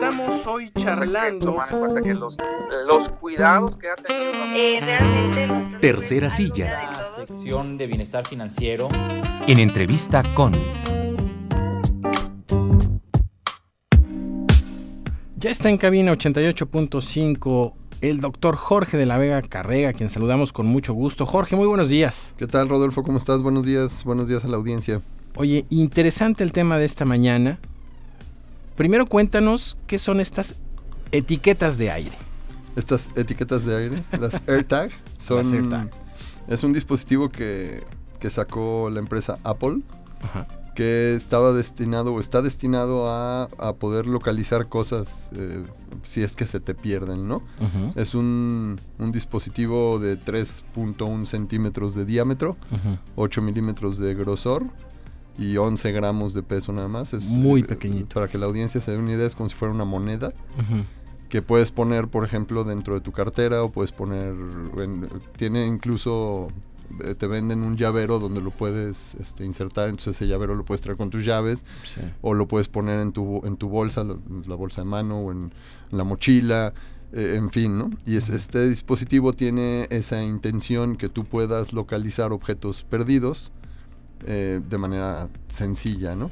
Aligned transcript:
Estamos 0.00 0.46
hoy 0.46 0.70
charlando. 0.78 1.46
Tomar 1.46 1.72
en 1.72 1.78
cuenta 1.80 2.02
que 2.02 2.14
los, 2.14 2.36
los 2.86 3.08
cuidados 3.20 3.76
que 3.78 3.88
ha 3.88 3.96
tenido. 3.96 4.32
Eh, 4.54 4.78
realmente. 4.80 5.48
Tercera 5.80 6.30
silla. 6.30 6.88
La 6.92 7.16
sección 7.16 7.76
de 7.76 7.88
bienestar 7.88 8.24
financiero. 8.24 8.86
En 9.48 9.58
entrevista 9.58 10.22
con. 10.34 10.52
Ya 15.36 15.50
está 15.50 15.68
en 15.68 15.78
cabina 15.78 16.12
88.5 16.12 17.74
el 18.00 18.20
doctor 18.20 18.54
Jorge 18.54 18.96
de 18.96 19.04
la 19.06 19.18
Vega 19.18 19.42
Carrega, 19.42 19.92
quien 19.92 20.08
saludamos 20.08 20.52
con 20.52 20.66
mucho 20.66 20.92
gusto. 20.92 21.26
Jorge, 21.26 21.56
muy 21.56 21.66
buenos 21.66 21.88
días. 21.88 22.34
¿Qué 22.36 22.46
tal, 22.46 22.68
Rodolfo? 22.68 23.02
¿Cómo 23.02 23.18
estás? 23.18 23.42
Buenos 23.42 23.64
días, 23.64 24.04
buenos 24.04 24.28
días 24.28 24.44
a 24.44 24.48
la 24.48 24.58
audiencia. 24.58 25.02
Oye, 25.34 25.66
interesante 25.70 26.44
el 26.44 26.52
tema 26.52 26.78
de 26.78 26.84
esta 26.84 27.04
mañana. 27.04 27.58
Primero 28.78 29.06
cuéntanos 29.06 29.76
qué 29.88 29.98
son 29.98 30.20
estas 30.20 30.54
etiquetas 31.10 31.78
de 31.78 31.90
aire. 31.90 32.16
Estas 32.76 33.10
etiquetas 33.16 33.64
de 33.64 33.76
aire, 33.76 34.04
las 34.20 34.40
AirTag, 34.48 34.92
son... 35.18 35.38
Las 35.38 35.52
AirTag. 35.52 35.90
Es 36.46 36.62
un 36.62 36.72
dispositivo 36.72 37.28
que, 37.28 37.82
que 38.20 38.30
sacó 38.30 38.88
la 38.88 39.00
empresa 39.00 39.40
Apple, 39.42 39.80
Ajá. 40.22 40.46
que 40.76 41.16
estaba 41.16 41.52
destinado 41.52 42.14
o 42.14 42.20
está 42.20 42.40
destinado 42.40 43.10
a, 43.10 43.48
a 43.58 43.72
poder 43.74 44.06
localizar 44.06 44.68
cosas 44.68 45.28
eh, 45.34 45.64
si 46.04 46.22
es 46.22 46.36
que 46.36 46.46
se 46.46 46.60
te 46.60 46.76
pierden, 46.76 47.26
¿no? 47.26 47.42
Es 47.96 48.14
un, 48.14 48.80
un 49.00 49.10
dispositivo 49.10 49.98
de 49.98 50.20
3.1 50.20 51.26
centímetros 51.26 51.96
de 51.96 52.04
diámetro, 52.04 52.56
ujú. 52.70 52.96
8 53.16 53.42
milímetros 53.42 53.98
de 53.98 54.14
grosor 54.14 54.64
y 55.38 55.56
11 55.56 55.92
gramos 55.92 56.34
de 56.34 56.42
peso 56.42 56.72
nada 56.72 56.88
más. 56.88 57.14
Es, 57.14 57.24
Muy 57.26 57.60
eh, 57.60 57.64
pequeñito. 57.64 58.14
Para 58.14 58.28
que 58.28 58.38
la 58.38 58.46
audiencia 58.46 58.80
se 58.80 58.90
dé 58.90 58.98
una 58.98 59.12
idea, 59.12 59.26
es 59.26 59.34
como 59.34 59.48
si 59.48 59.54
fuera 59.54 59.72
una 59.72 59.84
moneda 59.84 60.32
que 61.28 61.42
puedes 61.42 61.70
poner, 61.70 62.08
por 62.08 62.24
ejemplo, 62.24 62.64
dentro 62.64 62.94
de 62.94 63.00
tu 63.00 63.12
cartera 63.12 63.62
o 63.62 63.70
puedes 63.70 63.92
poner, 63.92 64.34
en- 64.78 65.08
tiene 65.36 65.66
incluso, 65.66 66.48
eh, 67.04 67.14
te 67.14 67.26
venden 67.26 67.62
un 67.62 67.76
llavero 67.76 68.18
donde 68.18 68.40
lo 68.40 68.50
puedes 68.50 69.14
este, 69.16 69.44
insertar, 69.44 69.90
entonces 69.90 70.16
ese 70.16 70.26
llavero 70.26 70.54
lo 70.54 70.64
puedes 70.64 70.80
traer 70.80 70.96
con 70.96 71.10
tus 71.10 71.24
llaves 71.26 71.64
Sí. 71.84 72.00
o 72.22 72.32
lo 72.32 72.48
puedes 72.48 72.68
poner 72.68 72.98
en 73.00 73.12
tu, 73.12 73.42
en 73.44 73.58
tu 73.58 73.68
bolsa, 73.68 74.04
la 74.04 74.54
bolsa 74.54 74.80
de 74.80 74.86
mano 74.86 75.18
o 75.20 75.30
en, 75.32 75.52
la 75.90 76.02
mochila, 76.04 76.72
eh, 77.12 77.34
en 77.36 77.50
fin, 77.50 77.76
¿no? 77.78 77.90
Y 78.06 78.16
es- 78.16 78.30
este 78.30 78.66
dispositivo 78.66 79.34
tiene 79.34 79.86
esa 79.90 80.22
intención 80.22 80.96
que 80.96 81.10
tú 81.10 81.24
puedas 81.26 81.74
localizar 81.74 82.32
objetos 82.32 82.84
perdidos 82.88 83.52
eh, 84.26 84.60
de 84.68 84.78
manera 84.78 85.28
sencilla, 85.48 86.14
¿no? 86.14 86.30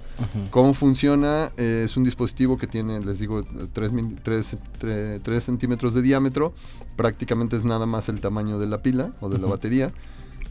¿Cómo 0.51 0.75
funciona? 0.75 1.53
Eh, 1.56 1.83
es 1.84 1.97
un 1.97 2.05
dispositivo 2.05 2.56
que 2.56 2.67
tiene, 2.67 3.01
les 3.01 3.19
digo, 3.20 3.45
3, 3.73 5.42
centímetros 5.42 5.95
de 5.95 6.03
diámetro. 6.03 6.53
Prácticamente 6.97 7.57
es 7.57 7.64
nada 7.64 7.87
más 7.87 8.09
el 8.09 8.20
tamaño 8.20 8.59
de 8.59 8.67
la 8.67 8.83
pila 8.83 9.12
o 9.20 9.29
de 9.29 9.39
la 9.39 9.47
batería. 9.47 9.92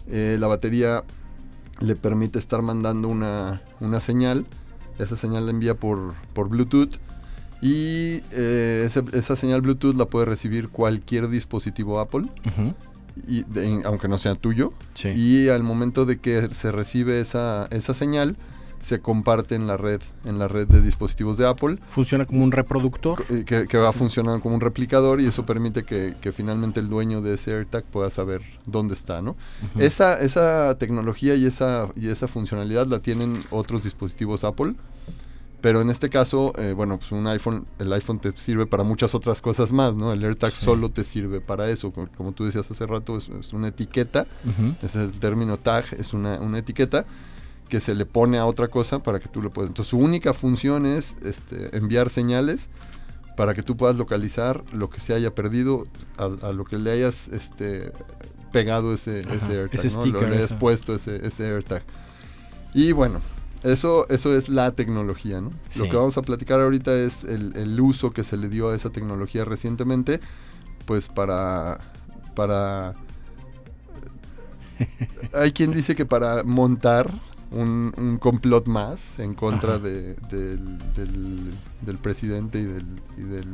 Eh, 0.07 0.37
la 0.39 0.47
batería 0.47 1.03
le 1.81 1.95
permite 1.95 2.39
estar 2.39 2.61
mandando 2.61 3.07
una, 3.07 3.61
una 3.79 3.99
señal. 3.99 4.45
Esa 4.99 5.15
señal 5.17 5.45
la 5.45 5.51
envía 5.51 5.75
por, 5.75 6.13
por 6.33 6.49
Bluetooth. 6.49 6.95
Y 7.61 8.21
ese- 8.31 9.03
esa 9.13 9.35
señal 9.35 9.61
Bluetooth 9.61 9.95
la 9.95 10.05
puede 10.05 10.25
recibir 10.25 10.69
cualquier 10.69 11.29
dispositivo 11.29 11.99
Apple, 11.99 12.27
Ujú. 12.45 12.73
Y 13.27 13.43
de- 13.43 13.81
aunque 13.85 14.07
no 14.07 14.17
sea 14.17 14.35
tuyo. 14.35 14.73
Sí. 14.93 15.09
Y 15.09 15.49
al 15.49 15.63
momento 15.63 16.05
de 16.05 16.19
que 16.19 16.49
se 16.53 16.71
recibe 16.71 17.19
esa, 17.21 17.67
esa 17.71 17.93
señal, 17.93 18.35
se 18.81 18.99
comparte 18.99 19.55
en 19.55 19.65
la 19.65 19.77
red, 19.77 19.99
en 20.25 20.37
la 20.37 20.47
red 20.47 20.67
de 20.67 20.79
dispositivos 20.79 21.37
de 21.37 21.47
Apple, 21.47 21.79
Funciona 21.89 22.25
como 22.27 22.43
un 22.43 22.51
reproductor. 22.51 23.25
eh, 23.29 23.43
que, 23.43 23.65
que 23.67 23.77
va 23.79 23.89
a 23.89 23.93
funcionar 23.93 24.41
como 24.41 24.53
un 24.53 24.61
replicador 24.61 25.21
y 25.21 25.25
eso 25.25 25.43
permite 25.43 25.83
que, 25.83 26.13
que 26.21 26.31
finalmente 26.31 26.81
el 26.81 26.87
dueño 26.87 27.21
de 27.21 27.33
ese 27.33 27.53
AirTag 27.53 27.83
pueda 27.85 28.11
saber 28.11 28.43
dónde 28.67 28.93
está, 28.93 29.23
¿no? 29.23 29.35
Esa, 29.79 30.19
esa 30.19 30.77
tecnología 30.77 31.33
y 31.33 31.45
esa, 31.47 31.87
y 31.95 32.09
esa 32.09 32.27
funcionalidad 32.27 32.85
la 32.85 32.99
tienen 32.99 33.41
otros 33.49 33.83
dispositivos 33.83 34.43
Apple. 34.43 34.75
Pero 35.65 35.81
en 35.81 35.89
este 35.89 36.09
caso, 36.11 36.53
eh, 36.59 36.73
bueno, 36.73 36.99
pues 36.99 37.11
un 37.11 37.25
iPhone, 37.25 37.65
el 37.79 37.91
iPhone 37.93 38.19
te 38.19 38.31
sirve 38.37 38.67
para 38.67 38.83
muchas 38.83 39.15
otras 39.15 39.41
cosas 39.41 39.71
más, 39.71 39.97
¿no? 39.97 40.13
El 40.13 40.23
AirTag 40.23 40.51
Sí. 40.51 40.63
solo 40.63 40.91
te 40.91 41.03
sirve 41.03 41.41
para 41.41 41.71
eso. 41.71 41.91
Como, 41.91 42.07
como 42.15 42.31
tú 42.33 42.45
decías 42.45 42.69
hace 42.69 42.85
rato, 42.85 43.17
es- 43.17 43.29
es 43.29 43.51
una 43.51 43.69
etiqueta 43.69 44.27
ese 44.83 44.85
es 44.85 44.95
el 44.95 45.11
término 45.19 45.57
tag, 45.57 45.85
es 45.97 46.13
una, 46.13 46.39
una 46.39 46.59
etiqueta 46.59 47.05
que 47.67 47.79
se 47.79 47.95
le 47.95 48.05
pone 48.05 48.37
a 48.37 48.45
otra 48.45 48.67
cosa 48.67 48.99
para 48.99 49.19
que 49.19 49.27
tú 49.27 49.41
lo 49.41 49.49
puedas. 49.49 49.69
Entonces 49.71 49.89
su 49.89 49.97
única 49.97 50.33
función 50.33 50.85
es 50.85 51.15
este, 51.23 51.75
enviar 51.75 52.11
señales 52.11 52.69
para 53.35 53.55
que 53.55 53.63
tú 53.63 53.75
puedas 53.75 53.95
localizar 53.95 54.63
lo 54.71 54.91
que 54.91 54.99
se 54.99 55.15
haya 55.15 55.33
perdido 55.33 55.85
a, 56.19 56.25
a 56.47 56.53
lo 56.53 56.65
que 56.65 56.77
le 56.77 56.91
hayas 56.91 57.27
este, 57.29 57.91
pegado 58.51 58.93
ese, 58.93 59.21
Ajá, 59.25 59.33
ese 59.33 59.57
AirTag, 59.61 59.79
ese 59.83 59.87
¿no? 59.97 60.01
sticker, 60.03 60.21
Lo- 60.21 60.29
le 60.29 60.37
hayas 60.37 60.53
puesto 60.53 60.93
ese, 60.93 61.25
ese 61.25 61.47
AirTag. 61.47 61.81
Y 62.75 62.91
bueno, 62.91 63.19
eso, 63.71 64.07
eso 64.09 64.33
es 64.35 64.47
la 64.49 64.71
tecnología, 64.71 65.41
¿no? 65.41 65.51
Sí. 65.67 65.79
Lo 65.79 65.89
que 65.89 65.95
vamos 65.97 66.17
a 66.17 66.21
platicar 66.21 66.59
ahorita 66.61 66.93
es 66.93 67.23
el, 67.23 67.55
el 67.55 67.79
uso 67.81 68.11
que 68.11 68.23
se 68.23 68.37
le 68.37 68.47
dio 68.49 68.69
a 68.69 68.75
esa 68.75 68.89
tecnología 68.91 69.43
recientemente, 69.45 70.19
pues 70.85 71.07
para... 71.09 71.79
para 72.35 72.93
hay 75.33 75.51
quien 75.51 75.71
dice 75.71 75.95
que 75.95 76.05
para 76.05 76.43
montar 76.43 77.09
un, 77.51 77.93
un 77.97 78.17
complot 78.17 78.67
más 78.67 79.19
en 79.19 79.33
contra 79.33 79.79
de- 79.79 80.15
del, 80.29 80.77
del- 80.93 81.53
del 81.81 81.97
presidente 81.97 82.59
y 82.59 82.63
del, 82.65 82.85
y 83.17 83.21
del 83.21 83.45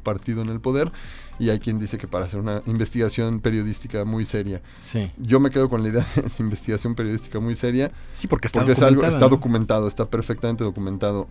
partido 0.00 0.42
en 0.42 0.48
el 0.48 0.60
poder. 0.60 0.90
Y 1.38 1.48
hay 1.50 1.58
quien 1.58 1.78
dice 1.78 1.96
que 1.96 2.06
para 2.06 2.26
hacer 2.26 2.40
una 2.40 2.62
investigación 2.66 3.40
periodística 3.40 4.04
muy 4.04 4.24
seria. 4.24 4.60
Sí. 4.78 5.10
Yo 5.16 5.40
me 5.40 5.50
quedo 5.50 5.68
con 5.68 5.82
la 5.82 5.88
idea 5.88 6.06
de 6.16 6.30
investigación 6.38 6.94
periodística 6.94 7.40
muy 7.40 7.54
seria. 7.54 7.90
Sí, 8.12 8.26
porque 8.26 8.46
está 8.46 8.60
Porque 8.60 8.72
es 8.72 8.82
algo, 8.82 9.04
está 9.04 9.20
¿no? 9.20 9.28
documentado, 9.30 9.88
está 9.88 10.04
perfectamente 10.06 10.64
documentado. 10.64 11.28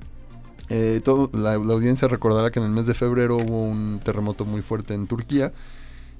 Eh, 0.69 1.01
todo, 1.03 1.29
la, 1.33 1.57
la 1.57 1.73
audiencia 1.73 2.07
recordará 2.07 2.51
que 2.51 2.59
en 2.59 2.65
el 2.65 2.71
mes 2.71 2.85
de 2.85 2.93
febrero 2.93 3.37
hubo 3.37 3.63
un 3.65 3.99
terremoto 4.03 4.45
muy 4.45 4.61
fuerte 4.61 4.93
en 4.93 5.07
Turquía 5.07 5.51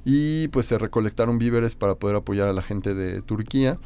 y 0.05 0.47
pues 0.47 0.65
se 0.65 0.77
recolectaron 0.77 1.37
víveres 1.37 1.75
para 1.75 1.95
poder 1.95 2.15
apoyar 2.15 2.47
a 2.47 2.53
la 2.53 2.61
gente 2.61 2.95
de 2.95 3.21
Turquía. 3.21 3.77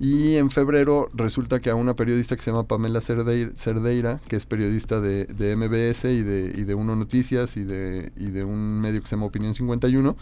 Y 0.00 0.36
en 0.36 0.50
febrero 0.50 1.08
resulta 1.14 1.60
que 1.60 1.70
a 1.70 1.74
una 1.76 1.94
periodista 1.94 2.34
que 2.36 2.42
se 2.42 2.50
llama 2.50 2.64
Pamela 2.66 3.00
Cerdeira, 3.00 4.20
que 4.28 4.36
es 4.36 4.44
periodista 4.44 5.00
de, 5.00 5.26
de 5.26 5.54
MBS 5.56 6.04
y 6.06 6.22
de, 6.22 6.52
y 6.56 6.64
de 6.64 6.74
Uno 6.74 6.96
Noticias 6.96 7.56
y 7.56 7.64
de, 7.64 8.12
y 8.16 8.26
de 8.26 8.44
un 8.44 8.80
medio 8.80 9.00
que 9.00 9.06
se 9.06 9.14
llama 9.16 9.26
Opinión 9.26 9.54
51, 9.54 10.16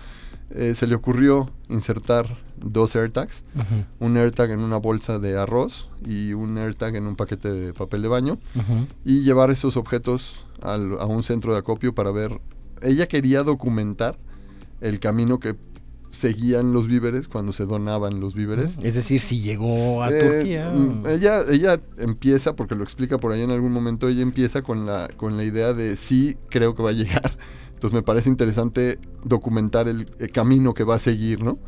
eh, 0.51 0.75
se 0.75 0.87
le 0.87 0.95
ocurrió 0.95 1.51
insertar 1.71 2.37
dos 2.59 2.95
AirTags. 2.95 3.45
Un 3.99 4.17
AirTag 4.19 4.51
en 4.51 4.61
una 4.61 4.77
bolsa 4.77 5.19
de 5.19 5.39
arroz 5.39 5.89
y 6.05 6.35
un 6.35 6.59
AirTag 6.59 6.95
en 6.97 7.07
un 7.07 7.17
paquete 7.17 7.51
de 7.51 7.73
papel 7.73 8.03
de 8.03 8.09
baño 8.09 8.39
y 9.07 9.23
llevar 9.23 9.51
esos 9.51 9.79
objetos 9.79 10.45
al- 10.61 10.99
a 11.01 11.07
un 11.07 11.23
centro 11.23 11.53
de 11.55 11.59
acopio 11.61 11.95
para 11.95 12.11
ver. 12.11 12.39
Ella 12.83 13.07
quería 13.09 13.43
documentar 13.43 14.17
el 14.83 15.01
camino 15.01 15.39
que 15.41 15.55
seguían 16.13 16.73
los 16.73 16.87
víveres 16.87 17.27
cuando 17.27 17.53
se 17.53 17.65
donaban 17.67 18.21
los 18.21 18.35
víveres. 18.35 18.77
Es 18.83 18.95
decir, 18.95 19.19
si 19.21 19.41
llegó 19.41 20.03
a 20.03 20.11
Eh, 20.11 20.21
Turquía. 20.21 20.71
mm, 20.71 21.07
ella, 21.09 21.43
ella 21.51 21.81
empieza, 21.99 22.55
porque 22.55 22.75
lo 22.77 22.85
explica 22.85 23.19
por 23.19 23.33
ahí 23.33 23.41
en 23.43 23.51
algún 23.51 23.73
momento, 23.73 24.09
ella 24.09 24.23
empieza 24.23 24.63
con 24.63 24.87
la, 24.87 25.09
con 25.17 25.37
la 25.37 25.45
idea 25.45 25.73
de 25.73 25.97
sí, 25.97 26.37
creo 26.51 26.75
que 26.75 26.83
va 26.83 26.91
a 26.91 26.93
llegar. 26.93 27.37
Entonces 27.75 27.95
me 27.95 28.03
parece 28.03 28.29
interesante 28.31 28.99
documentar 29.25 29.89
el, 29.89 30.07
el 30.21 30.31
camino 30.31 30.75
que 30.75 30.85
va 30.85 30.95
a 30.97 30.99
seguir, 31.01 31.43
¿no? 31.43 31.59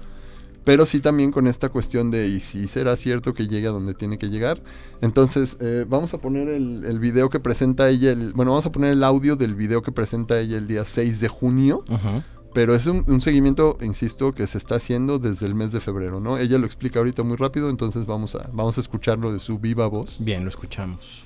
Pero 0.62 0.86
sí 0.86 1.00
también 1.00 1.30
con 1.30 1.46
esta 1.46 1.68
cuestión 1.68 2.10
de, 2.10 2.26
¿y 2.28 2.40
si 2.40 2.66
será 2.68 2.96
cierto 2.96 3.34
que 3.34 3.48
llegue 3.48 3.66
a 3.66 3.70
donde 3.70 3.92
tiene 3.92 4.16
que 4.16 4.28
llegar? 4.30 4.62
Entonces, 5.02 5.58
eh, 5.60 5.84
vamos 5.88 6.14
a 6.14 6.18
poner 6.18 6.48
el, 6.48 6.84
el 6.86 6.98
video 7.00 7.28
que 7.28 7.38
presenta 7.40 7.88
ella, 7.90 8.12
el- 8.12 8.32
bueno, 8.34 8.52
vamos 8.52 8.64
a 8.64 8.72
poner 8.72 8.92
el 8.92 9.04
audio 9.04 9.36
del 9.36 9.54
video 9.54 9.82
que 9.82 9.92
presenta 9.92 10.38
ella 10.40 10.56
el 10.56 10.66
día 10.66 10.84
6 10.86 11.20
de 11.20 11.28
junio, 11.28 11.84
Ujú. 11.90 12.22
Pero 12.54 12.74
es 12.74 12.86
un, 12.86 13.04
un 13.08 13.20
seguimiento, 13.20 13.76
insisto, 13.80 14.32
que 14.32 14.46
se 14.46 14.58
está 14.58 14.76
haciendo 14.76 15.18
desde 15.18 15.44
el 15.44 15.56
mes 15.56 15.72
de 15.72 15.80
febrero, 15.80 16.20
¿no? 16.20 16.38
Ella 16.38 16.56
lo 16.56 16.66
explica 16.66 17.00
ahorita 17.00 17.24
muy 17.24 17.36
rápido, 17.36 17.68
entonces 17.68 18.06
vamos 18.06 18.36
a, 18.36 18.48
vamos 18.52 18.78
a 18.78 18.80
escucharlo 18.80 19.32
de 19.32 19.40
su 19.40 19.58
viva 19.58 19.88
voz. 19.88 20.16
Bien, 20.20 20.44
lo 20.44 20.50
escuchamos. 20.50 21.24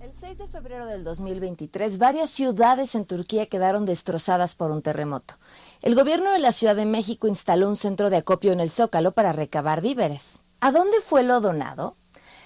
El 0.00 0.12
6 0.12 0.38
de 0.38 0.48
febrero 0.48 0.86
del 0.86 1.04
2023, 1.04 1.98
varias 1.98 2.30
ciudades 2.30 2.96
en 2.96 3.04
Turquía 3.04 3.46
quedaron 3.46 3.86
destrozadas 3.86 4.56
por 4.56 4.72
un 4.72 4.82
terremoto. 4.82 5.34
El 5.80 5.94
gobierno 5.94 6.32
de 6.32 6.40
la 6.40 6.50
Ciudad 6.50 6.74
de 6.74 6.86
México 6.86 7.28
instaló 7.28 7.68
un 7.68 7.76
centro 7.76 8.10
de 8.10 8.16
acopio 8.16 8.52
en 8.52 8.58
el 8.58 8.70
Zócalo 8.70 9.12
para 9.12 9.32
recabar 9.32 9.80
víveres. 9.80 10.42
¿A 10.60 10.72
dónde 10.72 10.96
fue 11.04 11.22
lo 11.22 11.40
donado? 11.40 11.94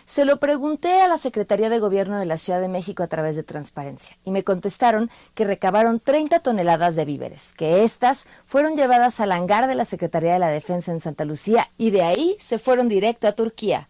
Se 0.06 0.24
lo 0.24 0.38
pregunté 0.38 1.00
a 1.00 1.08
la 1.08 1.18
Secretaría 1.18 1.68
de 1.68 1.78
Gobierno 1.78 2.18
de 2.18 2.26
la 2.26 2.38
Ciudad 2.38 2.60
de 2.60 2.68
México 2.68 3.02
a 3.02 3.06
través 3.06 3.36
de 3.36 3.42
Transparencia 3.42 4.16
y 4.24 4.30
me 4.30 4.44
contestaron 4.44 5.10
que 5.34 5.44
recabaron 5.44 6.00
30 6.00 6.40
toneladas 6.40 6.96
de 6.96 7.04
víveres, 7.04 7.52
que 7.52 7.84
estas 7.84 8.26
fueron 8.44 8.76
llevadas 8.76 9.20
al 9.20 9.32
hangar 9.32 9.66
de 9.66 9.74
la 9.74 9.84
Secretaría 9.84 10.34
de 10.34 10.38
la 10.38 10.48
Defensa 10.48 10.92
en 10.92 11.00
Santa 11.00 11.24
Lucía 11.24 11.68
y 11.78 11.90
de 11.90 12.02
ahí 12.02 12.36
se 12.40 12.58
fueron 12.58 12.88
directo 12.88 13.28
a 13.28 13.32
Turquía. 13.32 13.88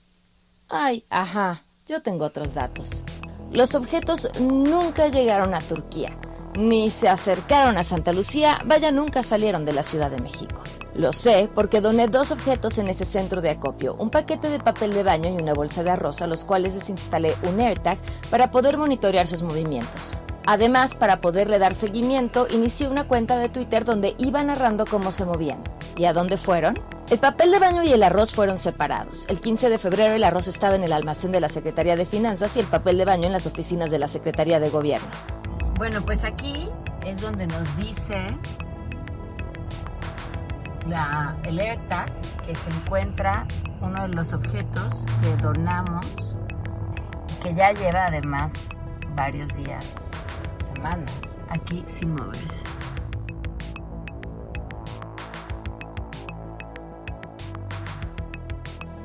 Ay, 0.68 1.04
ajá, 1.10 1.64
yo 1.86 2.02
tengo 2.02 2.24
otros 2.24 2.54
datos. 2.54 3.04
Los 3.50 3.74
objetos 3.74 4.28
nunca 4.40 5.08
llegaron 5.08 5.54
a 5.54 5.60
Turquía. 5.60 6.16
Ni 6.56 6.90
se 6.90 7.08
acercaron 7.08 7.76
a 7.76 7.84
Santa 7.84 8.12
Lucía, 8.12 8.58
vaya 8.64 8.90
nunca 8.90 9.22
salieron 9.22 9.64
de 9.64 9.72
la 9.72 9.82
Ciudad 9.82 10.10
de 10.10 10.20
México. 10.20 10.62
Lo 10.94 11.12
sé 11.12 11.48
porque 11.54 11.80
doné 11.80 12.06
dos 12.08 12.30
objetos 12.30 12.76
en 12.76 12.88
ese 12.88 13.06
centro 13.06 13.40
de 13.40 13.50
acopio, 13.50 13.94
un 13.98 14.10
paquete 14.10 14.50
de 14.50 14.58
papel 14.58 14.92
de 14.92 15.02
baño 15.02 15.30
y 15.30 15.42
una 15.42 15.54
bolsa 15.54 15.82
de 15.82 15.90
arroz 15.90 16.20
a 16.20 16.26
los 16.26 16.44
cuales 16.44 16.74
les 16.74 16.90
instalé 16.90 17.34
un 17.48 17.60
AirTag 17.60 17.98
para 18.30 18.50
poder 18.50 18.76
monitorear 18.76 19.26
sus 19.26 19.42
movimientos. 19.42 20.18
Además, 20.44 20.94
para 20.94 21.20
poderle 21.20 21.58
dar 21.58 21.74
seguimiento, 21.74 22.46
inicié 22.50 22.88
una 22.88 23.04
cuenta 23.04 23.38
de 23.38 23.48
Twitter 23.48 23.84
donde 23.84 24.14
iba 24.18 24.42
narrando 24.42 24.84
cómo 24.84 25.12
se 25.12 25.24
movían. 25.24 25.62
¿Y 25.96 26.04
a 26.04 26.12
dónde 26.12 26.36
fueron? 26.36 26.78
El 27.10 27.18
papel 27.18 27.52
de 27.52 27.58
baño 27.58 27.82
y 27.82 27.92
el 27.92 28.02
arroz 28.02 28.32
fueron 28.32 28.58
separados. 28.58 29.24
El 29.28 29.40
15 29.40 29.70
de 29.70 29.78
febrero 29.78 30.14
el 30.14 30.24
arroz 30.24 30.48
estaba 30.48 30.74
en 30.74 30.82
el 30.82 30.92
almacén 30.92 31.30
de 31.30 31.40
la 31.40 31.48
Secretaría 31.48 31.96
de 31.96 32.06
Finanzas 32.06 32.56
y 32.56 32.60
el 32.60 32.66
papel 32.66 32.98
de 32.98 33.04
baño 33.04 33.26
en 33.26 33.32
las 33.32 33.46
oficinas 33.46 33.90
de 33.90 33.98
la 33.98 34.08
Secretaría 34.08 34.58
de 34.60 34.68
Gobierno. 34.68 35.08
Bueno, 35.76 36.02
pues 36.02 36.24
aquí 36.24 36.68
es 37.06 37.20
donde 37.20 37.46
nos 37.46 37.76
dice 37.76 38.16
la, 40.86 41.36
el 41.44 41.58
AirTag 41.58 42.10
que 42.46 42.54
se 42.54 42.70
encuentra 42.70 43.46
uno 43.80 44.02
de 44.02 44.08
los 44.08 44.32
objetos 44.32 45.06
que 45.22 45.36
donamos, 45.42 46.38
que 47.42 47.54
ya 47.54 47.72
lleva 47.72 48.06
además 48.06 48.52
varios 49.14 49.54
días, 49.56 50.10
semanas, 50.74 51.12
aquí 51.48 51.84
sin 51.86 52.14
moverse. 52.14 52.64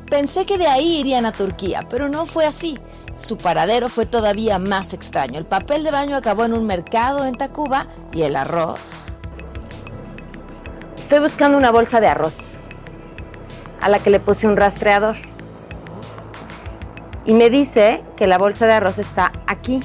Pensé 0.09 0.45
que 0.45 0.57
de 0.57 0.67
ahí 0.67 0.99
irían 0.99 1.25
a 1.25 1.33
Turquía, 1.33 1.85
pero 1.89 2.07
no 2.07 2.25
fue 2.25 2.45
así. 2.45 2.79
Su 3.15 3.37
paradero 3.37 3.89
fue 3.89 4.05
todavía 4.05 4.57
más 4.57 4.93
extraño. 4.93 5.37
El 5.37 5.45
papel 5.45 5.83
de 5.83 5.91
baño 5.91 6.15
acabó 6.15 6.45
en 6.45 6.53
un 6.53 6.65
mercado 6.65 7.25
en 7.25 7.35
Tacuba 7.35 7.87
y 8.13 8.21
el 8.21 8.35
arroz. 8.35 9.11
Estoy 11.07 11.19
buscando 11.19 11.57
una 11.57 11.71
bolsa 11.71 12.01
de 12.01 12.07
arroz 12.09 12.35
a 13.81 13.87
la 13.87 13.99
que 13.99 14.09
le 14.09 14.19
puse 14.19 14.45
un 14.45 14.57
rastreador. 14.57 15.15
Y 17.23 17.33
me 17.33 17.49
dice 17.49 18.03
que 18.17 18.27
la 18.27 18.37
bolsa 18.37 18.67
de 18.67 18.73
arroz 18.73 18.99
está 18.99 19.31
aquí, 19.47 19.79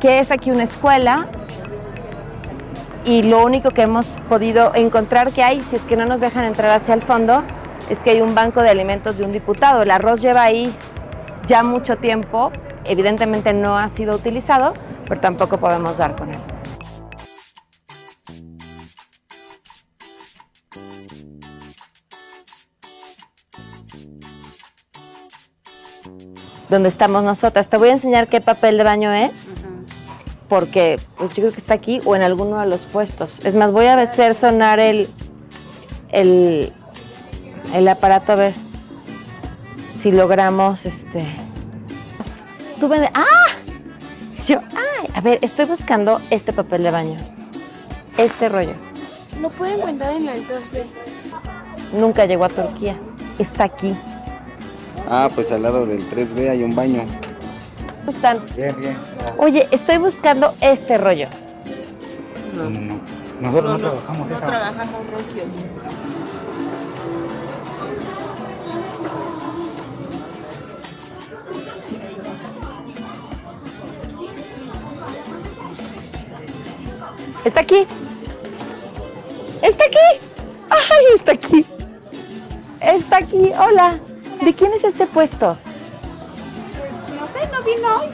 que 0.00 0.20
es 0.20 0.30
aquí 0.30 0.52
una 0.52 0.62
escuela. 0.62 1.26
Y 3.04 3.24
lo 3.24 3.44
único 3.44 3.70
que 3.70 3.82
hemos 3.82 4.06
podido 4.28 4.72
encontrar 4.76 5.32
que 5.32 5.42
hay, 5.42 5.60
si 5.60 5.74
es 5.74 5.82
que 5.82 5.96
no 5.96 6.06
nos 6.06 6.20
dejan 6.20 6.44
entrar 6.44 6.70
hacia 6.70 6.94
el 6.94 7.02
fondo, 7.02 7.42
es 7.90 7.98
que 7.98 8.10
hay 8.10 8.20
un 8.20 8.36
banco 8.36 8.62
de 8.62 8.70
alimentos 8.70 9.18
de 9.18 9.24
un 9.24 9.32
diputado. 9.32 9.82
El 9.82 9.90
arroz 9.90 10.20
lleva 10.20 10.42
ahí 10.44 10.72
ya 11.48 11.64
mucho 11.64 11.96
tiempo, 11.96 12.52
evidentemente 12.84 13.52
no 13.54 13.76
ha 13.76 13.88
sido 13.88 14.14
utilizado, 14.14 14.74
pero 15.08 15.20
tampoco 15.20 15.58
podemos 15.58 15.98
dar 15.98 16.14
con 16.14 16.32
él. 16.32 16.41
Donde 26.72 26.88
estamos 26.88 27.22
nosotras. 27.22 27.68
Te 27.68 27.76
voy 27.76 27.90
a 27.90 27.92
enseñar 27.92 28.28
qué 28.28 28.40
papel 28.40 28.78
de 28.78 28.84
baño 28.84 29.12
es, 29.12 29.30
porque 30.48 30.98
pues, 31.18 31.28
yo 31.34 31.42
creo 31.42 31.52
que 31.52 31.60
está 31.60 31.74
aquí 31.74 31.98
o 32.06 32.16
en 32.16 32.22
alguno 32.22 32.58
de 32.60 32.66
los 32.66 32.80
puestos. 32.86 33.38
Es 33.44 33.54
más, 33.54 33.72
voy 33.72 33.84
a 33.84 34.00
hacer 34.00 34.34
sonar 34.34 34.80
el, 34.80 35.06
el, 36.12 36.72
el 37.74 37.88
aparato 37.88 38.32
a 38.32 38.36
ver 38.36 38.54
si 40.02 40.10
logramos 40.12 40.84
este 40.86 41.24
tú 42.80 42.88
ven- 42.88 43.08
ah 43.14 43.26
yo 44.48 44.58
ay 44.70 45.08
a 45.14 45.20
ver 45.20 45.38
estoy 45.42 45.66
buscando 45.66 46.20
este 46.30 46.52
papel 46.52 46.82
de 46.82 46.90
baño 46.90 47.20
este 48.16 48.48
rollo 48.48 48.74
Lo 49.40 49.48
pueden 49.50 49.78
encontrar 49.78 50.14
en 50.14 50.26
la 50.26 50.32
2B. 50.32 50.86
nunca 52.00 52.24
llegó 52.26 52.46
a 52.46 52.48
Turquía 52.48 52.98
está 53.38 53.62
aquí 53.64 53.94
Ah, 55.08 55.28
pues 55.34 55.50
al 55.52 55.62
lado 55.62 55.84
del 55.86 56.00
3B 56.08 56.50
hay 56.50 56.62
un 56.62 56.74
baño. 56.74 57.02
¿Cómo 58.00 58.10
están 58.10 58.38
Bien, 58.56 58.74
bien. 58.80 58.96
oye 59.38 59.68
estoy 59.70 59.98
buscando 59.98 60.54
este 60.60 60.98
rollo. 60.98 61.28
No, 62.54 62.68
no, 62.70 62.80
no. 62.80 63.00
Nosotros 63.40 63.80
no, 63.80 63.88
trabajamos 63.90 64.28
No 64.28 64.36
esa- 64.36 64.46
trabajamos 64.46 65.00
Rocío. 65.10 65.42
está 77.44 77.60
aquí. 77.60 77.86
Está 79.62 79.84
aquí. 79.84 80.26
Ay 80.70 81.04
está 81.16 81.32
aquí. 81.32 81.66
Está 82.80 83.16
aquí. 83.18 83.52
Hola 83.58 83.98
de 84.44 84.54
quién 84.54 84.72
es 84.72 84.82
este 84.82 85.06
puesto 85.06 85.56
No 87.18 87.26
sé, 87.28 87.48
no 87.52 87.62
vino 87.62 88.00
hoy. 88.00 88.08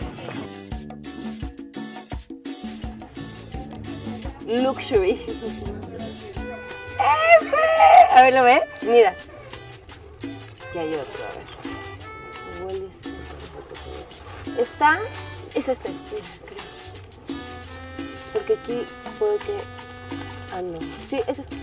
Luxury. 4.63 5.21
¡Ese! 6.99 7.57
A 8.13 8.23
ver, 8.23 8.35
¿lo 8.35 8.43
ves? 8.45 8.63
Mira. 8.83 9.15
Y 10.75 10.79
hay 10.79 10.95
otro, 10.95 11.25
a 11.25 11.29
ver. 11.35 11.45
Igual 12.61 12.91
es 12.91 12.99
ese. 14.47 14.63
¿Está? 14.63 14.99
Es 15.55 15.69
este. 15.69 15.89
Mira, 15.89 16.27
creo. 16.47 17.39
Porque 18.33 18.53
aquí 18.55 18.87
puede 19.19 19.39
que... 19.39 19.55
Ah, 20.55 20.63
no. 20.63 20.79
Sí, 21.11 21.21
es 21.27 21.39
este. 21.39 21.57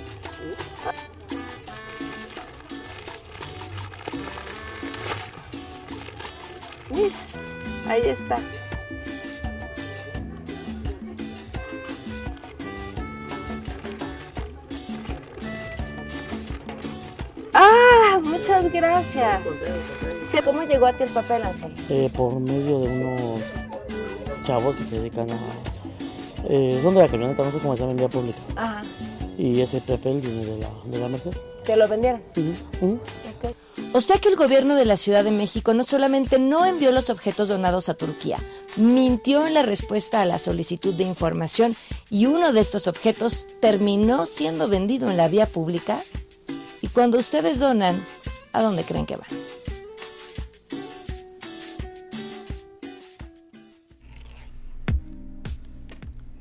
Ahí 7.87 8.01
está. 8.07 8.37
Ah, 17.53 18.19
muchas 18.23 18.71
gracias. 18.71 19.41
¿Cómo 20.43 20.63
llegó 20.63 20.85
a 20.87 20.93
ti 20.93 21.03
el 21.03 21.09
papel, 21.09 21.43
Ángel? 21.43 21.73
eh, 21.89 22.09
por 22.15 22.39
medio 22.39 22.81
de 22.81 22.87
unos 22.87 23.41
chavos 24.45 24.75
que 24.75 24.83
se 24.83 24.99
dedican 24.99 25.27
a... 25.31 25.37
Eh, 26.47 26.79
son 26.83 26.93
de 26.93 27.01
la 27.01 27.07
camioneta, 27.07 27.43
no 27.43 27.51
sé 27.51 27.57
cómo 27.59 27.73
se 27.73 27.79
llama 27.79 27.91
en 27.91 27.97
vía 27.97 28.09
pública. 28.09 28.37
Ajá. 28.55 28.81
Y 29.37 29.61
ese 29.61 29.81
papel 29.81 30.19
viene 30.21 30.45
de 30.45 30.57
la, 30.59 30.69
de 30.85 30.99
la 30.99 31.07
Merced. 31.09 31.31
¿Te 31.63 31.75
lo 31.75 31.87
vendieron? 31.87 32.21
Ujú. 32.81 32.99
O 33.97 34.01
sea 34.01 34.17
que 34.17 34.27
el 34.27 34.35
gobierno 34.35 34.75
de 34.75 34.83
la 34.83 34.97
Ciudad 34.97 35.23
de 35.23 35.31
México 35.31 35.73
no 35.73 35.85
solamente 35.85 36.37
no 36.37 36.65
envió 36.65 36.91
los 36.91 37.09
objetos 37.09 37.47
donados 37.47 37.87
a 37.87 37.93
Turquía, 37.93 38.37
mintió 38.75 39.47
en 39.47 39.53
la 39.53 39.61
respuesta 39.61 40.21
a 40.21 40.25
la 40.25 40.37
solicitud 40.37 40.93
de 40.95 41.05
información 41.05 41.77
y 42.09 42.25
uno 42.25 42.51
de 42.51 42.59
estos 42.59 42.87
objetos 42.87 43.47
terminó 43.61 44.25
siendo 44.25 44.67
vendido 44.67 45.09
en 45.09 45.15
la 45.15 45.29
vía 45.29 45.45
pública. 45.45 46.03
Y 46.81 46.89
cuando 46.89 47.17
ustedes 47.17 47.59
donan, 47.59 47.97
¿a 48.51 48.61
dónde 48.61 48.83
creen 48.83 49.05
que 49.05 49.15
van? 49.15 49.29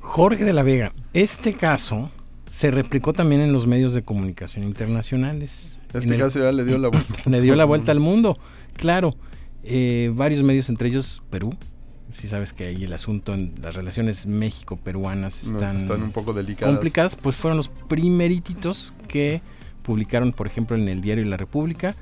Jorge 0.00 0.44
de 0.44 0.52
la 0.52 0.64
Vega, 0.64 0.92
este 1.12 1.56
caso 1.56 2.11
se 2.54 2.70
replicó 2.70 3.12
también 3.12 3.40
en 3.40 3.52
los 3.52 3.66
medios 3.66 3.94
de 3.94 4.02
comunicación 4.02 4.64
internacionales. 4.64 5.80
Este 5.92 6.06
En 6.06 6.12
el- 6.12 6.20
caso 6.20 6.38
ya 6.38 6.52
le 6.52 6.64
dio 6.64 6.78
la 6.78 6.87
vuelta. 6.88 7.14
le 7.28 7.40
dio 7.40 7.56
la 7.56 7.64
vuelta 7.64 7.90
al 7.90 7.99
mundo, 7.99 8.38
claro. 8.75 9.16
Eh, 9.64 10.12
varios 10.14 10.42
medios, 10.44 10.68
entre 10.68 10.88
ellos 10.88 11.23
Perú. 11.30 11.52
Si 12.12 12.28
sabes 12.28 12.52
que 12.52 12.66
ahí 12.66 12.84
el 12.84 12.92
asunto 12.92 13.34
en 13.34 13.54
las 13.61 13.75
relaciones 13.75 14.26
México-peruanas 14.26 15.49
No, 15.50 15.58
están 15.58 16.02
un 16.02 16.12
poco 16.12 16.32
delicadas. 16.32 16.73
complicadas, 16.73 17.16
pues 17.16 17.34
fueron 17.34 17.56
los 17.56 17.68
primerititos 17.70 18.94
que 19.08 19.40
publicaron, 19.82 20.32
por 20.32 20.46
ejemplo, 20.46 20.76
en 20.76 20.88
el 20.88 21.00
diario 21.00 21.25
La 21.25 21.37
República. 21.37 21.96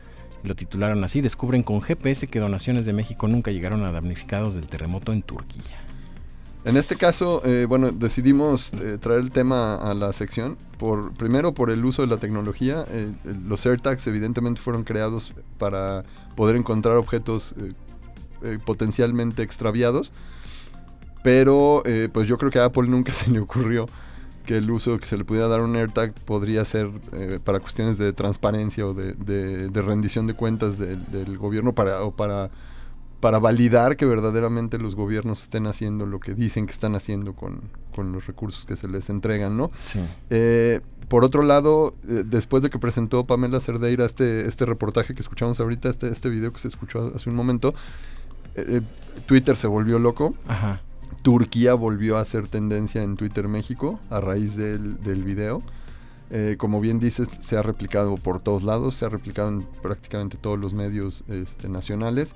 Lo 0.44 0.54
titularon 0.54 1.02
así, 1.04 1.22
descubren 1.22 1.62
con 1.62 1.80
GPS 1.80 2.26
que 2.26 2.40
donaciones 2.40 2.84
de 2.84 2.92
México 2.92 3.26
nunca 3.26 3.52
llegaron 3.52 3.84
a 3.84 3.92
damnificados 3.92 4.52
del 4.54 4.66
terremoto 4.66 5.12
en 5.14 5.22
Turquía. 5.22 5.80
En 6.64 6.76
este 6.76 6.94
caso, 6.94 7.42
eh, 7.44 7.66
bueno, 7.68 7.90
decidimos 7.90 8.72
eh, 8.74 8.96
traer 9.00 9.20
el 9.20 9.30
tema 9.32 9.74
a 9.74 9.94
la 9.94 10.12
sección. 10.12 10.56
Por, 10.78 11.12
primero, 11.14 11.54
por 11.54 11.70
el 11.70 11.84
uso 11.84 12.02
de 12.02 12.08
la 12.08 12.18
tecnología. 12.18 12.84
eh, 12.88 13.12
eh, 13.24 13.34
los 13.46 13.66
AirTags 13.66 14.06
evidentemente 14.06 14.60
fueron 14.60 14.84
creados 14.84 15.34
para 15.58 16.04
poder 16.36 16.56
encontrar 16.56 16.96
objetos 16.96 17.54
potencialmente 18.64 19.42
extraviados. 19.42 20.12
Pero 21.22 21.84
pues 22.12 22.26
yo 22.26 22.38
creo 22.38 22.50
que 22.50 22.58
a 22.58 22.64
Apple 22.66 22.88
nunca 22.88 23.12
se 23.12 23.30
le 23.30 23.40
ocurrió 23.40 23.88
que 24.46 24.56
el 24.56 24.68
uso 24.70 24.98
que 24.98 25.06
se 25.06 25.16
le 25.16 25.24
pudiera 25.24 25.46
dar 25.46 25.60
un 25.60 25.76
AirTag 25.76 26.12
podría 26.14 26.64
ser 26.64 26.90
para 27.44 27.60
cuestiones 27.60 27.98
de 27.98 28.12
transparencia 28.12 28.84
o 28.84 28.94
de, 28.94 29.70
rendición 29.72 30.26
de 30.26 30.34
cuentas 30.34 30.78
del, 30.78 31.38
gobierno 31.38 31.70
o 31.70 32.10
para 32.10 32.50
para 33.22 33.38
validar 33.38 33.96
que 33.96 34.04
verdaderamente 34.04 34.78
los 34.78 34.96
gobiernos 34.96 35.44
estén 35.44 35.68
haciendo 35.68 36.06
lo 36.06 36.18
que 36.18 36.34
dicen 36.34 36.66
que 36.66 36.72
están 36.72 36.96
haciendo 36.96 37.34
con, 37.34 37.60
con 37.94 38.10
los 38.10 38.26
recursos 38.26 38.64
que 38.64 38.74
se 38.74 38.88
les 38.88 39.08
entregan, 39.10 39.56
¿no? 39.56 39.70
Sí. 39.76 40.00
Eh, 40.28 40.80
por 41.06 41.22
otro 41.22 41.44
lado, 41.44 41.94
eh, 42.08 42.24
después 42.26 42.64
de 42.64 42.70
que 42.70 42.80
presentó 42.80 43.22
Pamela 43.22 43.60
Cerdeira 43.60 44.04
este, 44.04 44.48
este 44.48 44.66
reportaje 44.66 45.14
que 45.14 45.20
escuchamos 45.20 45.60
ahorita, 45.60 45.88
este, 45.88 46.08
este 46.08 46.30
video 46.30 46.52
que 46.52 46.58
se 46.58 46.66
escuchó 46.66 47.12
hace 47.14 47.30
un 47.30 47.36
momento, 47.36 47.74
eh, 48.56 48.80
Twitter 49.26 49.56
se 49.56 49.68
volvió 49.68 50.00
loco. 50.00 50.34
Ajá. 50.48 50.82
Turquía 51.22 51.74
volvió 51.74 52.16
a 52.16 52.22
hacer 52.22 52.48
tendencia 52.48 53.04
en 53.04 53.14
Twitter 53.14 53.46
México 53.46 54.00
a 54.10 54.20
raíz 54.20 54.56
del, 54.56 55.00
del 55.00 55.22
video. 55.22 55.62
Eh, 56.30 56.56
como 56.58 56.80
bien 56.80 56.98
dices, 56.98 57.28
se 57.38 57.56
ha 57.56 57.62
replicado 57.62 58.16
por 58.16 58.40
todos 58.40 58.64
lados, 58.64 58.96
se 58.96 59.04
ha 59.04 59.08
replicado 59.08 59.48
en 59.50 59.62
prácticamente 59.80 60.36
todos 60.36 60.58
los 60.58 60.74
medios 60.74 61.22
este, 61.28 61.68
nacionales. 61.68 62.34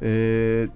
Eh, 0.00 0.68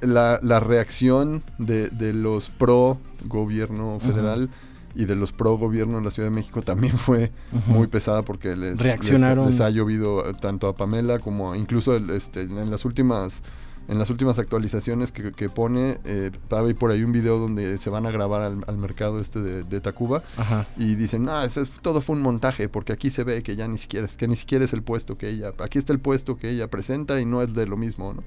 la, 0.00 0.38
la 0.42 0.60
reacción 0.60 1.42
de, 1.58 1.90
de 1.90 2.12
los 2.12 2.48
pro 2.50 2.98
gobierno 3.26 3.98
federal 4.00 4.48
y 4.94 5.04
de 5.04 5.14
los 5.14 5.32
pro 5.32 5.58
gobierno 5.58 5.98
en 5.98 6.04
la 6.04 6.10
Ciudad 6.10 6.28
de 6.30 6.34
México 6.34 6.62
también 6.62 6.96
fue 6.96 7.30
muy 7.66 7.86
pesada 7.86 8.22
porque 8.22 8.56
les, 8.56 8.80
Reaccionaron. 8.80 9.46
les 9.46 9.60
ha 9.60 9.68
llovido 9.70 10.22
tanto 10.40 10.68
a 10.68 10.74
Pamela 10.74 11.18
como 11.18 11.54
incluso 11.54 11.94
el, 11.94 12.08
este, 12.10 12.42
en 12.42 12.70
las 12.70 12.84
últimas 12.84 13.42
en 13.88 13.98
las 13.98 14.10
últimas 14.10 14.38
actualizaciones 14.38 15.12
que, 15.12 15.32
que 15.32 15.48
pone 15.48 15.98
eh, 16.04 16.30
hay 16.50 16.74
por 16.74 16.90
ahí 16.90 17.02
un 17.04 17.12
video 17.12 17.38
donde 17.38 17.78
se 17.78 17.88
van 17.90 18.04
a 18.06 18.10
grabar 18.10 18.42
al, 18.42 18.64
al 18.66 18.76
mercado 18.76 19.20
este 19.20 19.40
de, 19.40 19.62
de 19.62 19.80
Tacuba 19.80 20.22
Ajá. 20.36 20.66
y 20.76 20.94
dicen, 20.96 21.28
ah, 21.28 21.44
eso 21.44 21.60
es- 21.60 21.70
todo 21.82 22.00
fue 22.00 22.16
un 22.16 22.22
montaje, 22.22 22.68
porque 22.68 22.92
aquí 22.92 23.10
se 23.10 23.22
ve 23.24 23.42
que 23.42 23.54
ya 23.56 23.68
ni 23.68 23.78
siquiera 23.78 24.06
es, 24.06 24.16
que 24.16 24.26
ni 24.28 24.36
siquiera 24.36 24.64
es 24.64 24.72
el 24.72 24.82
puesto 24.82 25.16
que 25.16 25.28
ella, 25.28 25.52
aquí 25.58 25.78
está 25.78 25.92
el 25.92 26.00
puesto 26.00 26.36
que 26.36 26.50
ella 26.50 26.68
presenta 26.68 27.20
y 27.20 27.26
no 27.26 27.42
es 27.42 27.54
de 27.54 27.66
lo 27.66 27.76
mismo, 27.76 28.12
¿no? 28.14 28.22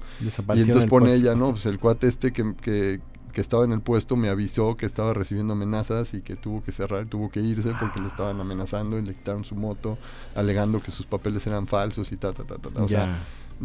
Y 0.56 0.60
entonces 0.62 0.88
pone 0.88 1.06
puesto. 1.08 1.26
ella, 1.26 1.34
no, 1.34 1.50
pues 1.52 1.66
el 1.66 1.78
cuate 1.78 2.08
este 2.08 2.32
que, 2.32 2.54
que, 2.62 3.00
que 3.32 3.40
estaba 3.40 3.64
en 3.64 3.72
el 3.72 3.80
puesto 3.80 4.16
me 4.16 4.28
avisó 4.28 4.76
que 4.76 4.86
estaba 4.86 5.14
recibiendo 5.14 5.52
amenazas 5.52 6.14
y 6.14 6.20
que 6.22 6.36
tuvo 6.36 6.62
que 6.64 6.72
cerrar, 6.72 7.06
tuvo 7.06 7.30
que 7.30 7.40
irse 7.40 7.72
porque 7.78 8.00
lo 8.00 8.06
estaban 8.06 8.40
amenazando 8.40 8.98
y 8.98 9.02
le 9.04 9.14
quitaron 9.14 9.44
su 9.44 9.54
moto, 9.54 9.98
alegando 10.34 10.80
que 10.82 10.90
sus 10.90 11.06
papeles 11.06 11.46
eran 11.46 11.66
falsos 11.66 12.10
y 12.12 12.16
ta, 12.16 12.32
ta, 12.32 12.44
ta, 12.44 12.56
ta. 12.56 12.70
ta. 12.70 12.82
O 12.82 12.88
sea, 12.88 13.06
Ya. 13.06 13.18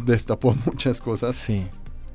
destapó 0.04 0.54
muchas 0.66 1.00
cosas. 1.00 1.34
Sí. 1.36 1.66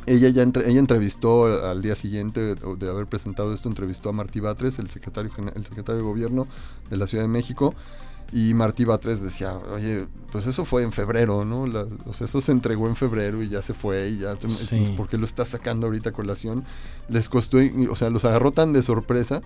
Ella 0.06 0.30
ya 0.30 0.42
entre- 0.44 0.70
ella 0.70 0.80
entrevistó 0.80 1.46
al 1.70 1.82
día 1.82 1.96
siguiente 1.96 2.56
de, 2.56 2.90
haber 2.90 3.06
presentado 3.08 3.54
esto, 3.54 3.70
entrevistó 3.70 4.10
a 4.10 4.12
Martí 4.14 4.40
Batres, 4.40 4.80
el 4.80 4.90
secretario, 4.90 5.32
el 5.56 5.64
secretario 5.66 5.98
de 6.02 6.08
gobierno 6.08 6.48
de 6.90 6.98
la 6.98 7.08
Ciudad 7.08 7.24
de 7.24 7.28
México. 7.28 7.74
Y 8.34 8.54
Martí 8.54 8.86
Batres 8.86 9.22
decía, 9.22 9.54
oye, 9.74 10.08
pues 10.32 10.48
eso 10.48 10.64
fue 10.64 10.84
en 10.84 10.94
febrero, 10.94 11.44
¿no? 11.44 11.68
La- 11.68 11.86
o 12.06 12.14
sea, 12.14 12.26
eso 12.26 12.40
se 12.40 12.54
entregó 12.54 12.88
en 12.88 12.96
febrero 12.96 13.44
y 13.44 13.50
ya 13.50 13.62
se 13.62 13.74
fue 13.74 14.08
y 14.10 14.20
ya, 14.20 14.36
Sí. 14.48 14.94
¿por 14.96 15.10
qué 15.10 15.18
lo 15.18 15.26
está 15.26 15.44
sacando 15.44 15.88
ahorita 15.88 16.12
a 16.12 16.14
colación? 16.14 16.64
Les 17.10 17.28
costó, 17.28 17.58
o 17.90 17.96
sea, 17.96 18.10
los 18.10 18.24
agarró 18.24 18.52
tan 18.54 18.72
de 18.72 18.82
sorpresa 18.84 19.42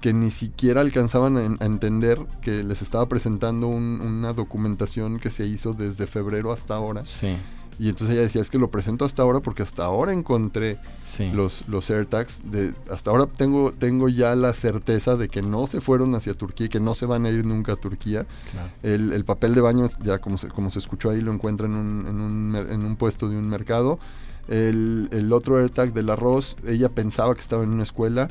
que 0.00 0.12
ni 0.14 0.30
siquiera 0.30 0.80
alcanzaban 0.80 1.36
a, 1.36 1.44
en- 1.44 1.58
a 1.60 1.66
entender 1.66 2.20
que 2.40 2.64
les 2.64 2.80
estaba 2.82 3.06
presentando 3.06 3.66
un- 3.68 4.00
una 4.00 4.32
documentación 4.32 5.18
que 5.20 5.28
se 5.30 5.46
hizo 5.46 5.74
desde 5.74 6.06
febrero 6.06 6.52
hasta 6.52 6.74
ahora. 6.74 7.06
Sí. 7.06 7.36
Y 7.82 7.88
entonces 7.88 8.10
ella 8.14 8.22
decía, 8.22 8.40
es 8.40 8.48
que 8.48 8.58
lo 8.58 8.70
presento 8.70 9.04
hasta 9.04 9.22
ahora 9.22 9.40
porque 9.40 9.64
hasta 9.64 9.84
ahora 9.84 10.12
encontré 10.12 10.78
Sí. 11.02 11.30
los, 11.32 11.64
los 11.66 11.90
AirTags. 11.90 12.42
De, 12.48 12.74
hasta 12.88 13.10
ahora 13.10 13.26
tengo, 13.26 13.72
tengo 13.72 14.08
ya 14.08 14.36
la 14.36 14.52
certeza 14.54 15.16
de 15.16 15.28
que 15.28 15.42
no 15.42 15.66
se 15.66 15.80
fueron 15.80 16.14
hacia 16.14 16.32
Turquía 16.34 16.66
y 16.66 16.68
que 16.68 16.78
no 16.78 16.94
se 16.94 17.06
van 17.06 17.26
a 17.26 17.30
ir 17.30 17.44
nunca 17.44 17.72
a 17.72 17.76
Turquía. 17.76 18.24
Claro. 18.52 18.70
El, 18.84 19.12
el 19.12 19.24
papel 19.24 19.56
de 19.56 19.62
baño, 19.62 19.88
ya 20.04 20.20
como 20.20 20.38
se, 20.38 20.46
como 20.46 20.70
se 20.70 20.78
escuchó 20.78 21.10
ahí, 21.10 21.20
lo 21.20 21.32
encuentra 21.32 21.66
en 21.66 21.74
un, 21.74 22.06
en 22.06 22.20
un, 22.20 22.54
en 22.70 22.84
un 22.84 22.94
puesto 22.94 23.28
de 23.28 23.36
un 23.36 23.48
mercado. 23.48 23.98
El, 24.46 25.08
el 25.10 25.32
otro 25.32 25.58
AirTag 25.58 25.92
del 25.92 26.10
arroz, 26.10 26.56
ella 26.64 26.88
pensaba 26.88 27.34
que 27.34 27.40
estaba 27.40 27.64
en 27.64 27.70
una 27.70 27.82
escuela. 27.82 28.28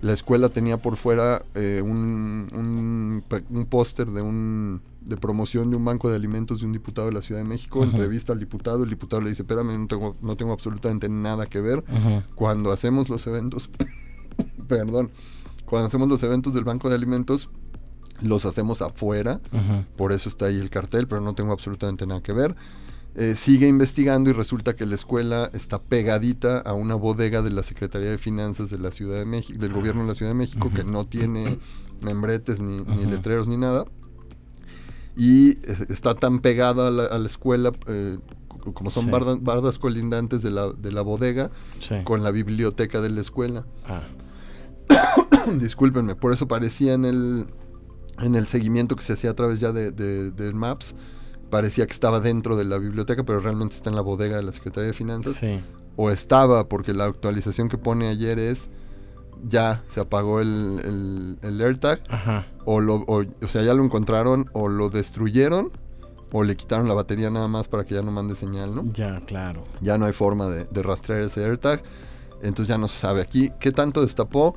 La 0.00 0.14
escuela 0.14 0.48
tenía 0.48 0.78
por 0.78 0.96
fuera 0.96 1.42
eh, 1.54 1.82
un, 1.84 2.48
un, 2.54 3.22
un 3.50 3.66
póster 3.66 4.06
de 4.12 4.22
un 4.22 4.80
de 5.04 5.16
promoción 5.16 5.70
de 5.70 5.76
un 5.76 5.84
banco 5.84 6.08
de 6.08 6.16
alimentos 6.16 6.60
de 6.60 6.66
un 6.66 6.72
diputado 6.72 7.08
de 7.08 7.14
la 7.14 7.22
Ciudad 7.22 7.40
de 7.40 7.48
México, 7.48 7.84
entrevista 7.84 8.32
al 8.32 8.38
diputado, 8.38 8.84
el 8.84 8.90
diputado 8.90 9.22
le 9.22 9.30
dice, 9.30 9.42
espérame, 9.42 9.78
no 9.78 9.86
tengo, 9.86 10.16
no 10.22 10.36
tengo 10.36 10.52
absolutamente 10.52 11.08
nada 11.08 11.46
que 11.46 11.60
ver. 11.60 11.84
Cuando 12.34 12.72
hacemos 12.72 13.08
los 13.08 13.26
eventos, 13.26 13.70
perdón, 14.68 15.10
cuando 15.66 15.86
hacemos 15.86 16.08
los 16.08 16.22
eventos 16.22 16.54
del 16.54 16.64
banco 16.64 16.88
de 16.88 16.94
alimentos, 16.94 17.50
los 18.20 18.44
hacemos 18.46 18.82
afuera, 18.82 19.40
por 19.96 20.12
eso 20.12 20.28
está 20.28 20.46
ahí 20.46 20.58
el 20.58 20.70
cartel, 20.70 21.06
pero 21.06 21.20
no 21.20 21.34
tengo 21.34 21.52
absolutamente 21.52 22.06
nada 22.06 22.22
que 22.22 22.32
ver. 22.32 22.54
Eh, 23.16 23.36
sigue 23.36 23.68
investigando 23.68 24.28
y 24.30 24.32
resulta 24.32 24.74
que 24.74 24.86
la 24.86 24.96
escuela 24.96 25.48
está 25.52 25.80
pegadita 25.80 26.58
a 26.58 26.72
una 26.72 26.96
bodega 26.96 27.42
de 27.42 27.50
la 27.50 27.62
Secretaría 27.62 28.10
de 28.10 28.18
Finanzas 28.18 28.70
de 28.70 28.78
la 28.78 28.90
Ciudad 28.90 29.18
de 29.18 29.24
México, 29.24 29.56
del 29.60 29.72
gobierno 29.72 30.02
de 30.02 30.08
la 30.08 30.14
Ciudad 30.14 30.32
de 30.32 30.36
México, 30.36 30.72
que 30.74 30.82
no 30.82 31.06
tiene 31.06 31.56
membretes 32.00 32.58
ni, 32.58 32.78
letreros 33.04 33.46
ni 33.46 33.56
nada. 33.56 33.84
Y 35.16 35.50
eh, 35.50 35.86
está 35.88 36.14
tan 36.14 36.40
pegada 36.40 36.88
a 36.88 36.90
la, 36.90 37.04
a 37.04 37.18
la 37.18 37.26
escuela, 37.26 37.72
eh, 37.86 38.18
como 38.74 38.90
son 38.90 39.04
Sí. 39.06 39.10
bardas 39.42 39.78
colindantes 39.78 40.42
de 40.42 40.50
la, 40.50 40.72
de 40.72 40.90
la 40.92 41.02
bodega, 41.02 41.50
Sí. 41.80 41.96
con 42.04 42.22
la 42.24 42.30
biblioteca 42.30 43.00
de 43.00 43.10
la 43.10 43.20
escuela. 43.20 43.64
Ah. 43.86 44.02
Discúlpenme, 45.58 46.14
por 46.14 46.32
eso 46.32 46.48
parecía 46.48 46.94
en 46.94 47.04
el, 47.04 47.46
en 48.18 48.34
el 48.34 48.46
seguimiento 48.46 48.96
que 48.96 49.02
se 49.04 49.12
hacía 49.14 49.30
a 49.30 49.34
través 49.34 49.60
ya 49.60 49.72
de, 49.72 49.90
de- 49.92 50.30
de 50.30 50.52
Maps, 50.52 50.94
parecía 51.50 51.86
que 51.86 51.92
estaba 51.92 52.20
dentro 52.20 52.56
de 52.56 52.64
la 52.64 52.78
biblioteca, 52.78 53.24
pero 53.24 53.40
realmente 53.40 53.76
está 53.76 53.90
en 53.90 53.96
la 53.96 54.02
bodega 54.02 54.36
de 54.36 54.42
la 54.42 54.52
Secretaría 54.52 54.88
de 54.88 54.92
Finanzas. 54.94 55.34
Sí. 55.36 55.60
O 55.96 56.10
estaba, 56.10 56.68
porque 56.68 56.92
la 56.92 57.04
actualización 57.04 57.68
que 57.68 57.78
pone 57.78 58.08
ayer 58.08 58.38
es, 58.38 58.68
ya 59.46 59.82
se 59.88 60.00
apagó 60.00 60.40
el, 60.40 60.80
el, 60.84 61.38
el 61.42 61.60
AirTag, 61.60 62.00
Ajá. 62.08 62.46
o, 62.64 62.80
lo, 62.80 62.96
o, 63.06 63.22
o 63.42 63.48
sea, 63.48 63.62
ya 63.62 63.74
lo 63.74 63.84
encontraron, 63.84 64.50
o 64.52 64.68
lo 64.68 64.90
destruyeron, 64.90 65.70
o 66.32 66.42
le 66.42 66.56
quitaron 66.56 66.88
la 66.88 66.94
batería 66.94 67.30
nada 67.30 67.46
más 67.48 67.68
para 67.68 67.84
que 67.84 67.94
ya 67.94 68.02
no 68.02 68.10
mande 68.10 68.34
señal, 68.34 68.74
¿no? 68.74 68.84
Ya, 68.92 69.20
claro. 69.26 69.64
ya 69.80 69.98
no 69.98 70.06
hay 70.06 70.12
forma 70.12 70.46
de, 70.48 70.64
de 70.64 70.82
rastrear 70.82 71.20
ese 71.22 71.44
AirTag. 71.44 71.82
Entonces 72.42 72.68
ya 72.68 72.76
no 72.78 72.88
se 72.88 72.98
sabe 72.98 73.20
aquí 73.22 73.50
qué 73.60 73.72
tanto 73.72 74.00
destapó. 74.02 74.56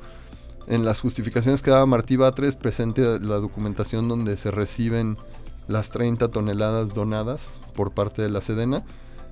En 0.66 0.84
las 0.84 1.00
justificaciones 1.00 1.62
que 1.62 1.70
daba 1.70 1.86
Martí 1.86 2.16
Batres 2.16 2.54
presente 2.56 3.18
la 3.20 3.36
documentación 3.36 4.06
donde 4.08 4.36
se 4.36 4.50
reciben 4.50 5.16
las 5.66 5.90
30 5.90 6.28
toneladas 6.28 6.92
donadas 6.94 7.60
por 7.74 7.92
parte 7.92 8.20
de 8.20 8.28
la 8.28 8.40
Sedena. 8.42 8.84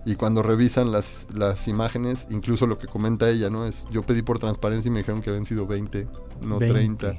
Y 0.06 0.14
cuando 0.14 0.42
revisan 0.42 0.92
las, 0.92 1.26
las 1.34 1.66
imágenes, 1.66 2.28
incluso 2.30 2.66
lo 2.68 2.78
que 2.78 2.86
comenta 2.86 3.28
ella, 3.28 3.50
¿no? 3.50 3.66
Es, 3.66 3.88
yo 3.90 4.02
pedí 4.02 4.22
por 4.22 4.38
transparencia 4.38 4.88
y 4.88 4.92
me 4.92 5.00
dijeron 5.00 5.20
que 5.20 5.30
habían 5.30 5.44
sido 5.46 5.66
20, 5.66 6.06
no 6.42 6.58
20. 6.60 6.72
30. 6.72 7.14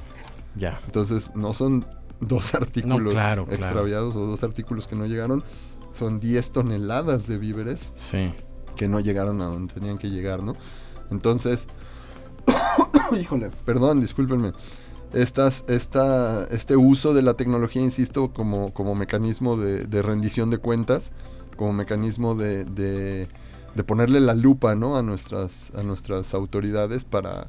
Ya. 0.56 0.82
Entonces 0.86 1.32
no 1.36 1.54
son 1.54 1.86
dos 2.22 2.56
artículos 2.56 3.14
claro, 3.14 3.46
claro. 3.46 3.52
extraviados 3.52 4.16
o 4.16 4.26
dos 4.26 4.42
artículos 4.44 4.88
que 4.88 4.96
no 4.96 5.06
llegaron. 5.06 5.44
Son 5.92 6.20
10 6.22 6.52
toneladas 6.54 7.28
de 7.28 7.38
víveres 7.38 7.92
Sí. 7.98 8.34
que 8.78 8.88
no 8.88 9.02
llegaron 9.02 9.42
a 9.42 9.46
donde 9.48 9.74
tenían 9.74 9.98
que 9.98 10.10
llegar, 10.10 10.42
¿no? 10.42 10.54
Entonces, 11.12 11.68
híjole, 13.20 13.52
perdón, 13.66 14.00
discúlpenme. 14.00 14.54
Estas, 15.14 15.64
esta, 15.68 16.46
este 16.46 16.76
uso 16.78 17.14
de 17.14 17.22
la 17.22 17.34
tecnología, 17.36 17.82
insisto, 17.82 18.34
como, 18.34 18.74
como 18.74 18.96
mecanismo 18.96 19.58
de, 19.58 19.86
de 19.86 20.02
rendición 20.02 20.50
de 20.50 20.58
cuentas, 20.58 21.12
como 21.58 21.74
mecanismo 21.74 22.36
de, 22.36 22.64
de, 22.64 23.28
de 23.76 23.84
ponerle 23.84 24.22
la 24.22 24.36
lupa 24.36 24.76
¿no? 24.76 24.98
a, 24.98 25.02
nuestras, 25.02 25.72
a 25.76 25.84
nuestras 25.84 26.34
autoridades 26.34 27.04
para, 27.04 27.48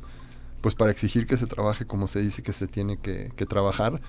pues 0.61 0.75
para 0.75 0.91
exigir 0.91 1.27
que 1.27 1.37
se 1.37 1.47
trabaje 1.47 1.87
como 1.87 2.09
se 2.09 2.21
dice 2.21 2.43
que 2.43 2.53
se 2.53 2.67
tiene 2.67 2.97
que, 2.97 3.31
que 3.37 3.47
trabajar. 3.47 4.01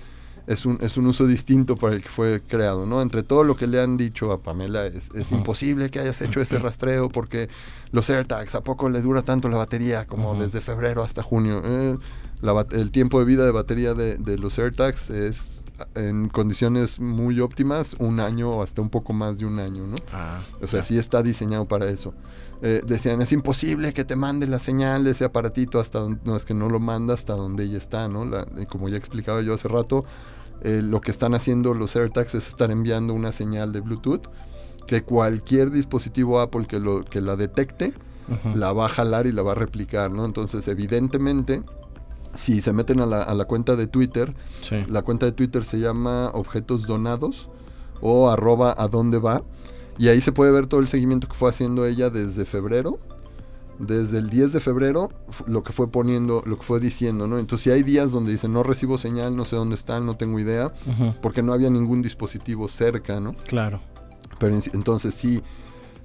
Es 0.46 0.66
un, 0.66 0.78
es 0.80 0.96
un 0.96 1.06
uso 1.06 1.26
distinto 1.26 1.76
para 1.76 1.94
el 1.94 2.02
que 2.02 2.08
fue 2.08 2.40
creado, 2.40 2.84
¿no? 2.86 3.02
Entre 3.02 3.22
todo 3.22 3.44
lo 3.44 3.56
que 3.56 3.68
le 3.68 3.80
han 3.80 3.96
dicho 3.96 4.32
a 4.32 4.40
Pamela, 4.40 4.86
es, 4.86 5.10
es 5.14 5.30
imposible 5.30 5.90
que 5.90 6.00
hayas 6.00 6.20
hecho 6.22 6.40
ese 6.40 6.58
rastreo 6.58 7.08
porque 7.08 7.48
los 7.92 8.08
AirTags, 8.10 8.54
¿a 8.56 8.64
poco 8.64 8.88
le 8.88 9.00
dura 9.00 9.22
tanto 9.22 9.48
la 9.48 9.58
batería? 9.58 10.06
Como 10.06 10.34
desde 10.34 10.60
febrero 10.60 11.04
hasta 11.04 11.22
junio. 11.22 11.62
Eh, 11.64 11.96
la 12.40 12.66
el 12.72 12.90
tiempo 12.90 13.20
de 13.20 13.26
vida 13.26 13.44
de 13.44 13.50
batería 13.52 13.94
de, 13.94 14.16
de 14.16 14.38
los 14.38 14.58
AirTags 14.58 15.10
es 15.10 15.60
en 15.94 16.28
condiciones 16.28 17.00
muy 17.00 17.40
óptimas 17.40 17.94
un 17.98 18.20
año 18.20 18.50
o 18.50 18.62
hasta 18.62 18.82
un 18.82 18.90
poco 18.90 19.12
más 19.12 19.38
de 19.38 19.46
un 19.46 19.58
año, 19.58 19.86
¿no? 19.86 19.96
Ah. 20.12 20.40
O 20.62 20.66
sea, 20.66 20.82
sí 20.82 20.98
está 20.98 21.22
diseñado 21.22 21.66
para 21.66 21.88
eso. 21.88 22.14
Eh, 22.62 22.82
decían, 22.86 23.22
es 23.22 23.32
imposible 23.32 23.92
que 23.92 24.04
te 24.04 24.16
mande 24.16 24.46
la 24.46 24.58
señal 24.58 25.04
de 25.04 25.12
ese 25.12 25.24
aparatito 25.24 25.80
hasta 25.80 25.98
donde... 26.00 26.20
No, 26.24 26.36
es 26.36 26.44
que 26.44 26.54
no 26.54 26.68
lo 26.68 26.80
manda 26.80 27.14
hasta 27.14 27.34
donde 27.34 27.64
ella 27.64 27.78
está, 27.78 28.08
¿no? 28.08 28.24
La- 28.24 28.46
y 28.60 28.66
como 28.66 28.88
ya 28.88 28.96
explicaba 28.96 29.40
yo 29.42 29.54
hace 29.54 29.68
rato, 29.68 30.04
eh, 30.62 30.82
lo 30.82 31.00
que 31.00 31.10
están 31.10 31.34
haciendo 31.34 31.72
los 31.74 31.96
AirTags 31.96 32.34
es 32.34 32.48
estar 32.48 32.70
enviando 32.70 33.14
una 33.14 33.32
señal 33.32 33.72
de 33.72 33.80
Bluetooth 33.80 34.28
que 34.86 35.02
cualquier 35.02 35.70
dispositivo 35.70 36.40
Apple 36.40 36.66
que, 36.66 36.80
lo, 36.80 37.02
que 37.02 37.20
la 37.20 37.36
detecte, 37.36 37.94
la 38.54 38.72
va 38.72 38.86
a 38.86 38.88
jalar 38.88 39.26
y 39.26 39.32
la 39.32 39.42
va 39.42 39.52
a 39.52 39.54
replicar, 39.56 40.12
¿no? 40.12 40.24
Entonces, 40.24 40.66
evidentemente, 40.68 41.62
si 42.34 42.60
se 42.60 42.72
meten 42.72 43.00
a 43.00 43.06
la, 43.06 43.22
a 43.22 43.34
la 43.34 43.44
cuenta 43.44 43.76
de 43.76 43.86
Twitter, 43.86 44.34
Sí. 44.62 44.76
la 44.88 45.02
cuenta 45.02 45.26
de 45.26 45.32
Twitter 45.32 45.64
se 45.64 45.78
llama 45.78 46.30
Objetos 46.34 46.86
Donados 46.86 47.48
o 48.00 48.30
arroba 48.30 48.74
a 48.78 48.88
dónde 48.88 49.18
va. 49.18 49.42
Y 49.98 50.08
ahí 50.08 50.20
se 50.20 50.32
puede 50.32 50.50
ver 50.52 50.66
todo 50.66 50.80
el 50.80 50.88
seguimiento 50.88 51.28
que 51.28 51.34
fue 51.34 51.50
haciendo 51.50 51.84
ella 51.84 52.08
desde 52.10 52.44
febrero. 52.44 52.98
Desde 53.78 54.18
el 54.18 54.28
10 54.28 54.52
de 54.52 54.60
febrero, 54.60 55.10
lo 55.46 55.62
que 55.62 55.72
fue 55.72 55.90
poniendo, 55.90 56.42
lo 56.44 56.58
que 56.58 56.64
fue 56.64 56.80
diciendo, 56.80 57.26
¿no? 57.26 57.38
Entonces, 57.38 57.64
si 57.64 57.70
hay 57.70 57.82
días 57.82 58.10
donde 58.12 58.30
dice 58.32 58.46
no 58.46 58.62
recibo 58.62 58.98
señal, 58.98 59.34
no 59.34 59.46
sé 59.46 59.56
dónde 59.56 59.74
están, 59.74 60.04
no 60.04 60.16
tengo 60.18 60.38
idea, 60.38 60.70
porque 61.22 61.42
no 61.42 61.54
había 61.54 61.70
ningún 61.70 62.02
dispositivo 62.02 62.68
cerca, 62.68 63.20
¿no? 63.20 63.32
Claro. 63.46 63.80
Pero 64.38 64.54
en- 64.54 64.62
entonces 64.74 65.14
sí, 65.14 65.42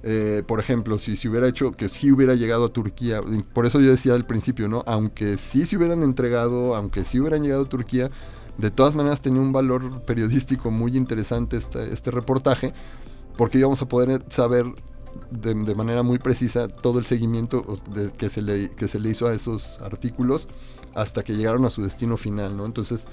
eh, 0.02 0.42
por 0.46 0.60
ejemplo, 0.60 0.98
si 0.98 1.16
se 1.16 1.28
hubiera 1.28 1.48
hecho 1.48 1.72
que 1.72 1.88
sí 1.88 2.12
hubiera 2.12 2.34
llegado 2.34 2.64
a 2.66 2.68
Turquía, 2.68 3.20
por 3.52 3.66
eso 3.66 3.80
yo 3.80 3.90
decía 3.90 4.14
al 4.14 4.26
principio, 4.26 4.68
¿no? 4.68 4.84
Aunque 4.86 5.36
sí 5.36 5.66
se 5.66 5.76
hubieran 5.76 6.02
entregado, 6.02 6.74
aunque 6.76 7.04
sí 7.04 7.18
hubieran 7.20 7.42
llegado 7.42 7.62
a 7.62 7.68
Turquía, 7.68 8.10
de 8.58 8.70
todas 8.70 8.94
maneras 8.94 9.20
tenía 9.20 9.40
un 9.40 9.52
valor 9.52 10.02
periodístico 10.02 10.70
muy 10.70 10.96
interesante 10.96 11.56
este, 11.56 11.92
este 11.92 12.10
reportaje, 12.10 12.72
porque 13.36 13.58
íbamos 13.58 13.82
a 13.82 13.88
poder 13.88 14.24
saber 14.30 14.66
de, 15.30 15.54
de 15.54 15.74
manera 15.74 16.02
muy 16.02 16.18
precisa 16.18 16.68
todo 16.68 16.98
el 16.98 17.04
seguimiento 17.04 17.78
de- 17.92 18.12
que, 18.12 18.28
se 18.28 18.42
le, 18.42 18.70
que 18.70 18.86
se 18.88 19.00
le 19.00 19.10
hizo 19.10 19.26
a 19.26 19.34
esos 19.34 19.78
artículos 19.82 20.48
hasta 20.94 21.22
que 21.22 21.34
llegaron 21.36 21.64
a 21.64 21.70
su 21.70 21.82
destino 21.82 22.16
final, 22.16 22.56
¿no? 22.56 22.64
Entonces, 22.64 23.06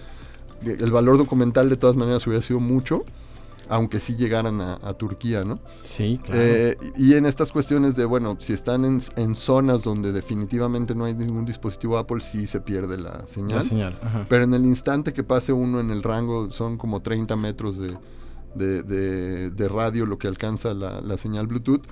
el 0.66 0.92
valor 0.92 1.18
documental 1.18 1.70
de 1.70 1.76
todas 1.76 1.96
maneras 1.98 2.26
hubiera 2.26 2.42
sido 2.42 2.60
mucho, 2.62 3.04
aunque 3.70 4.00
sí 4.00 4.16
llegaran 4.16 4.60
a, 4.62 4.80
a 4.84 4.94
Turquía, 4.94 5.44
¿no? 5.44 5.60
Sí, 5.84 6.20
claro. 6.24 6.42
Eh, 6.44 6.78
y 6.98 7.14
en 7.14 7.26
estas 7.26 7.52
cuestiones 7.52 7.96
de, 7.96 8.06
bueno, 8.06 8.36
si 8.40 8.54
están 8.54 8.86
en, 8.86 9.00
en 9.16 9.36
zonas 9.36 9.84
donde 9.84 10.12
definitivamente 10.12 10.96
no 10.96 11.06
hay 11.06 11.14
ningún 11.14 11.46
dispositivo 11.46 11.98
Apple, 11.98 12.22
sí 12.22 12.48
se 12.48 12.60
pierde 12.62 12.98
la 12.98 13.28
señal. 13.28 13.60
La 13.60 13.64
señal, 13.64 14.00
ajá. 14.04 14.26
Pero 14.30 14.44
en 14.44 14.54
el 14.54 14.66
instante 14.66 15.14
que 15.14 15.24
pase 15.24 15.54
uno 15.54 15.80
en 15.80 15.90
el 15.92 16.04
rango, 16.04 16.52
son 16.52 16.78
como 16.78 17.02
30 17.02 17.36
metros 17.36 17.78
de, 17.78 17.98
de- 18.56 18.84
de- 18.84 19.50
de 19.52 19.68
radio 19.70 20.06
lo 20.06 20.18
que 20.18 20.28
alcanza 20.28 20.74
la, 20.74 21.02
la 21.02 21.18
señal 21.18 21.48
Bluetooth. 21.48 21.84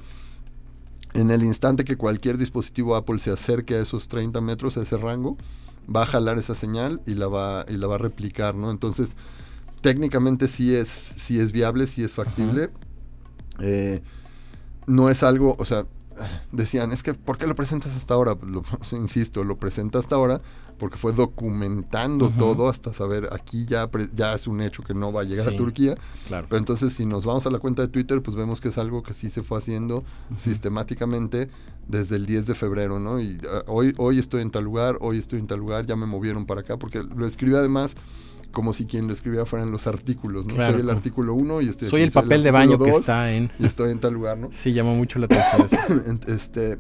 En 1.14 1.30
el 1.30 1.44
instante 1.44 1.84
que 1.84 1.98
cualquier 1.98 2.38
dispositivo 2.38 2.96
Apple 2.96 3.20
se 3.20 3.32
acerque 3.32 3.76
a 3.76 3.82
esos 3.82 4.08
30 4.08 4.40
metros, 4.40 4.78
a 4.78 4.84
ese 4.84 4.96
rango, 4.98 5.38
va 5.94 6.04
a 6.04 6.06
jalar 6.06 6.38
esa 6.38 6.56
señal 6.56 7.02
y 7.06 7.16
la 7.16 7.28
va, 7.28 7.66
y 7.68 7.74
la 7.74 7.88
va 7.88 7.96
a 7.96 7.98
replicar, 7.98 8.56
¿no? 8.56 8.72
Entonces, 8.72 9.18
técnicamente 9.82 10.48
sí 10.48 10.74
es, 10.76 10.88
sí 10.90 11.40
es 11.40 11.52
viable, 11.52 11.88
sí 11.88 12.04
es 12.04 12.14
factible. 12.14 12.70
Eh, 13.60 14.02
no 14.88 15.10
es 15.10 15.24
algo, 15.24 15.56
o 15.60 15.66
sea, 15.66 15.86
decían, 16.52 16.92
es 16.92 17.04
que, 17.04 17.14
¿por 17.14 17.38
qué 17.38 17.48
lo 17.48 17.56
presentas 17.56 17.96
hasta 17.96 18.14
ahora? 18.14 18.36
Lo- 18.46 18.64
insisto, 18.98 19.44
lo 19.44 19.58
presenta 19.58 20.00
hasta 20.00 20.16
ahora 20.16 20.42
porque 20.78 20.98
fue 20.98 21.14
documentando 21.14 22.32
todo 22.32 22.68
hasta 22.68 22.92
saber, 22.92 23.30
aquí 23.32 23.68
ya, 23.68 23.88
ya 24.16 24.34
es 24.34 24.48
un 24.48 24.62
hecho 24.62 24.82
que 24.82 24.96
no 24.96 25.14
va 25.14 25.22
a 25.22 25.24
llegar 25.24 25.48
Sí, 25.48 25.54
a 25.54 25.56
Turquía. 25.56 25.96
claro. 26.28 26.48
Pero 26.50 26.58
entonces, 26.58 26.94
si 26.94 27.06
nos 27.06 27.24
vamos 27.24 27.46
a 27.46 27.52
la 27.52 27.60
cuenta 27.60 27.84
de 27.84 27.88
Twitter, 27.88 28.20
pues 28.24 28.36
vemos 28.36 28.60
que 28.60 28.70
es 28.70 28.80
algo 28.80 29.04
que 29.04 29.14
sí 29.14 29.30
se 29.30 29.44
fue 29.44 29.60
haciendo 29.60 30.04
sistemáticamente 30.38 31.50
desde 31.88 32.16
el 32.16 32.26
10 32.26 32.48
de 32.48 32.56
febrero, 32.56 33.00
¿no? 33.00 33.20
Y 33.22 33.40
ah, 33.48 33.64
hoy, 33.68 33.94
hoy 33.98 34.18
estoy 34.20 34.42
en 34.42 34.50
tal 34.50 34.64
lugar, 34.64 34.98
hoy 35.02 35.20
estoy 35.20 35.40
en 35.40 35.46
tal 35.46 35.60
lugar, 35.60 35.86
ya 35.86 35.96
me 35.96 36.08
movieron 36.08 36.46
para 36.48 36.62
acá, 36.62 36.78
porque 36.78 37.04
lo 37.04 37.26
escribí 37.28 37.56
además 37.56 37.96
como 38.52 38.74
si 38.74 38.86
quien 38.86 39.08
lo 39.08 39.14
escribiera 39.14 39.46
fueran 39.46 39.72
los 39.72 39.88
artículos, 39.88 40.46
¿no? 40.46 40.56
Claro, 40.56 40.74
soy 40.74 40.82
el 40.82 40.90
artículo 40.90 41.34
1 41.34 41.62
y 41.62 41.70
estoy 41.70 41.88
Soy 41.90 42.02
aquí, 42.02 42.08
el 42.08 42.14
papel 42.14 42.44
de 42.44 42.52
baño 42.52 42.78
que 42.78 42.90
está 42.92 43.32
en- 43.34 43.52
Y 43.60 43.66
estoy 43.66 43.92
en 43.92 44.00
tal 44.00 44.14
lugar, 44.14 44.38
¿no? 44.38 44.50
Sí, 44.52 44.74
llamó 44.74 44.96
mucho 44.96 45.20
la 45.20 45.26
atención 45.26 45.66
eso. 45.66 45.78
Este 46.28 46.78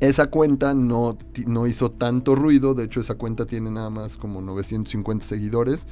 esa 0.00 0.26
cuenta 0.28 0.74
no, 0.74 1.16
no 1.46 1.66
hizo 1.68 1.92
tanto 1.92 2.34
ruido, 2.34 2.74
de 2.74 2.84
hecho 2.84 2.98
esa 3.00 3.14
cuenta 3.14 3.46
tiene 3.46 3.70
nada 3.70 3.88
más 3.88 4.16
como 4.16 4.40
950 4.40 5.24
seguidores 5.24 5.86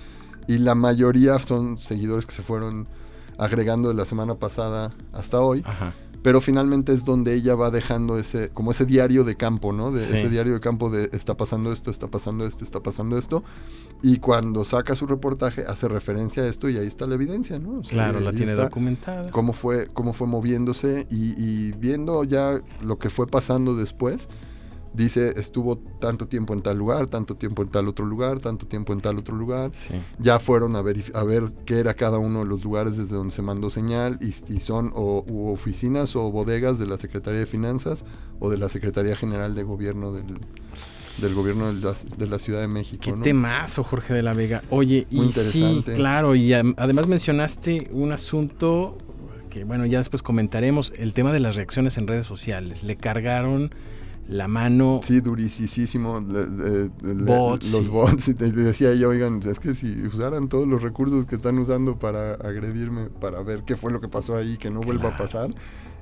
y 0.49 0.59
la 0.59 0.75
mayoría 0.75 1.39
son 1.39 1.79
seguidores 1.79 2.27
que 2.27 2.33
se 2.33 2.43
fueron 2.43 2.89
agregando 3.39 3.89
de 3.89 3.95
la 3.95 4.05
semana 4.05 4.35
pasada 4.35 4.93
hasta 5.13 5.41
hoy. 5.41 5.63
Pero 6.23 6.41
finalmente 6.41 6.93
es 6.93 7.05
donde 7.05 7.35
ella 7.35 7.55
va 7.55 7.71
dejando 7.71 8.19
ese, 8.19 8.51
como 8.51 8.71
ese 8.73 8.85
diario 8.85 9.25
de 9.25 9.37
campo, 9.37 9.73
¿no? 9.73 9.91
De 9.91 9.99
Sí. 10.01 10.15
ese 10.15 10.29
diario 10.29 10.53
de 10.55 10.61
campo 10.61 10.91
de 10.91 11.09
está 11.13 11.37
pasando 11.37 11.73
esto, 11.73 11.91
está 11.91 12.09
pasando 12.09 12.45
esto, 12.47 12.63
está 12.65 12.81
pasando 12.81 13.17
esto. 13.17 13.43
Y 14.03 14.19
cuando 14.19 14.65
saca 14.65 14.95
su 14.97 15.07
reportaje 15.07 15.65
hace 15.67 15.89
referencia 15.89 16.43
a 16.43 16.47
esto 16.47 16.69
y 16.69 16.77
ahí 16.77 16.87
está 16.87 17.07
la 17.07 17.15
evidencia, 17.15 17.59
¿no? 17.59 17.79
O 17.81 17.85
sea, 17.85 17.93
Claro, 17.93 18.21
la 18.21 18.33
tiene 18.33 18.53
documentada. 18.53 19.31
Cómo 19.31 19.53
fue, 19.55 19.89
cómo 19.93 20.13
fue 20.13 20.27
moviéndose 20.27 21.07
y, 21.11 21.35
y 21.43 21.73
viendo 21.73 22.25
ya 22.25 22.61
lo 22.83 22.99
que 22.99 23.09
fue 23.11 23.27
pasando 23.27 23.75
después. 23.75 24.29
Dice, 24.93 25.35
estuvo 25.37 25.79
tanto 25.79 26.27
tiempo 26.27 26.53
en 26.53 26.63
tal 26.63 26.77
lugar, 26.77 27.07
tanto 27.07 27.37
tiempo 27.37 27.63
en 27.63 27.69
tal 27.69 27.87
otro 27.87 28.05
lugar, 28.05 28.41
tanto 28.41 28.67
tiempo 28.67 28.93
en 28.93 29.01
tal 29.01 29.19
otro 29.19 29.37
lugar. 29.37 29.71
Ya 30.19 30.41
fueron 30.41 30.75
a, 30.75 30.81
a 30.81 31.25
ver 31.25 31.53
qué 31.65 31.79
era 31.79 31.95
cada 31.95 32.19
uno 32.19 32.41
de 32.41 32.47
los 32.47 32.65
lugares 32.65 32.97
desde 32.97 33.15
donde 33.15 33.33
se 33.33 33.43
mandó 33.43 33.71
señal 33.71 34.19
y, 34.21 34.29
y 34.53 34.61
son 34.61 34.93
o 34.95 35.25
u 35.29 35.51
oficinas 35.51 36.17
o 36.17 36.31
bodegas 36.31 36.79
de 36.79 36.87
la 36.87 36.99
Secretaría 36.99 37.41
de 37.41 37.47
Finanzas 37.47 38.05
o 38.41 38.51
de 38.51 38.59
la 38.59 38.69
Secretaría 38.69 39.15
General 39.15 39.55
de 39.55 39.63
Gobierno 39.63 40.13
del, 40.13 40.39
del 41.19 41.35
Gobierno 41.35 41.73
de 41.73 41.81
la, 41.81 41.95
de 42.17 42.27
la 42.27 42.39
Ciudad 42.41 42.61
de 42.61 42.69
México. 42.69 43.03
Qué 43.05 43.13
¿no? 43.13 43.23
temazo, 43.23 43.85
Jorge 43.85 44.15
de 44.15 44.23
la 44.23 44.35
Vega. 44.35 44.63
Oye, 44.71 45.07
Muy 45.11 45.27
y 45.27 45.33
sí, 45.33 45.85
claro, 45.95 46.35
y 46.35 46.53
además 46.53 47.07
mencionaste 47.07 47.89
un 47.93 48.11
asunto 48.11 48.99
que, 49.51 49.65
bueno, 49.65 49.85
ya 49.87 49.99
después 49.99 50.23
comentaremos, 50.23 50.93
el 50.97 51.13
tema 51.13 51.33
de 51.33 51.41
las 51.41 51.57
reacciones 51.57 51.99
en 51.99 52.07
redes 52.07 52.27
sociales. 52.27 52.83
Le 52.83 52.97
cargaron 52.97 53.75
la 54.31 54.47
mano. 54.49 55.01
Sí, 55.03 55.21
durisísimo. 55.21 56.21
Bots, 56.23 57.73
los 57.73 57.89
bots. 57.89 58.29
Y 58.29 58.35
te 58.35 58.51
decía 58.53 58.95
yo, 58.95 59.09
oigan, 59.11 59.41
es 59.45 59.59
que 59.59 59.75
si 59.75 60.03
usaran 60.07 60.49
todos 60.49 60.67
los 60.69 60.83
recursos 60.83 61.25
que 61.27 61.35
están 61.37 61.59
usando 61.59 61.99
para 61.99 62.35
agredirme, 62.35 63.09
para 63.11 63.43
ver 63.43 63.65
qué 63.65 63.77
fue 63.77 63.93
lo 63.93 64.01
que 64.01 64.09
pasó 64.09 64.37
ahí, 64.37 64.57
que 64.57 64.71
no 64.71 64.81
vuelva 64.81 65.11
a 65.11 65.17
pasar, 65.17 65.51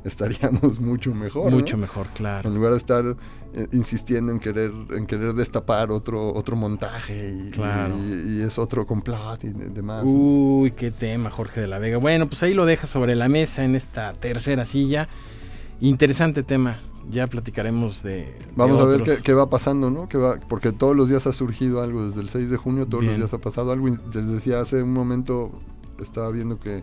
estaríamos 0.05 0.81
mucho 0.81 1.15
mejor. 1.15 1.51
Mucho 1.51 1.77
¿no? 1.77 1.83
mejor, 1.83 2.07
claro. 2.15 2.49
En 2.49 2.55
lugar 2.55 2.73
de 2.73 2.79
estar 2.79 3.17
eh, 3.55 3.67
insistiendo 3.73 4.31
en 4.33 4.41
querer, 4.41 4.73
en 4.91 5.07
querer 5.07 5.33
destapar 5.33 5.91
otro, 5.91 6.35
otro 6.35 6.55
montaje 6.55 7.33
y, 7.33 7.51
Claro. 7.51 7.95
y- 7.99 8.39
y 8.39 8.43
es 8.43 8.59
otro 8.59 8.87
complot 8.87 9.45
y 9.45 9.49
de- 9.51 9.71
demás. 9.71 10.05
¿no? 10.05 10.11
Uy, 10.11 10.73
qué 10.73 10.91
tema, 10.91 11.31
Jorge 11.31 11.63
de 11.63 11.67
la 11.67 11.79
Vega. 11.79 11.97
Bueno, 11.99 12.27
pues 12.29 12.43
ahí 12.43 12.53
lo 12.55 12.67
deja 12.67 12.87
sobre 12.87 13.15
la 13.17 13.29
mesa 13.29 13.65
en 13.65 13.75
esta 13.75 14.13
tercera 14.13 14.67
silla. 14.67 15.09
Interesante 15.81 16.43
tema. 16.43 16.81
Ya 17.11 17.27
platicaremos 17.27 18.03
de. 18.03 18.11
de 18.11 18.39
Vamos 18.57 18.81
a 18.81 18.85
ver 18.85 19.03
qué, 19.03 19.17
qué 19.23 19.33
va 19.33 19.49
pasando, 19.49 19.91
¿no? 19.91 20.09
Qué 20.09 20.19
va, 20.19 20.39
porque 20.49 20.73
todos 20.73 20.95
los 20.95 21.09
días 21.09 21.27
ha 21.27 21.33
surgido 21.33 21.83
algo, 21.83 22.05
desde 22.05 22.21
el 22.21 22.29
6 22.29 22.51
de 22.51 22.57
junio 22.57 22.87
todos 22.87 23.03
Bien. 23.03 23.13
los 23.13 23.19
días 23.19 23.35
ha 23.35 23.39
pasado 23.39 23.73
algo. 23.73 23.89
Les 23.89 24.31
decía 24.31 24.61
hace 24.61 24.83
un 24.83 24.93
momento, 24.93 25.51
estaba 26.01 26.31
viendo 26.31 26.59
que, 26.59 26.83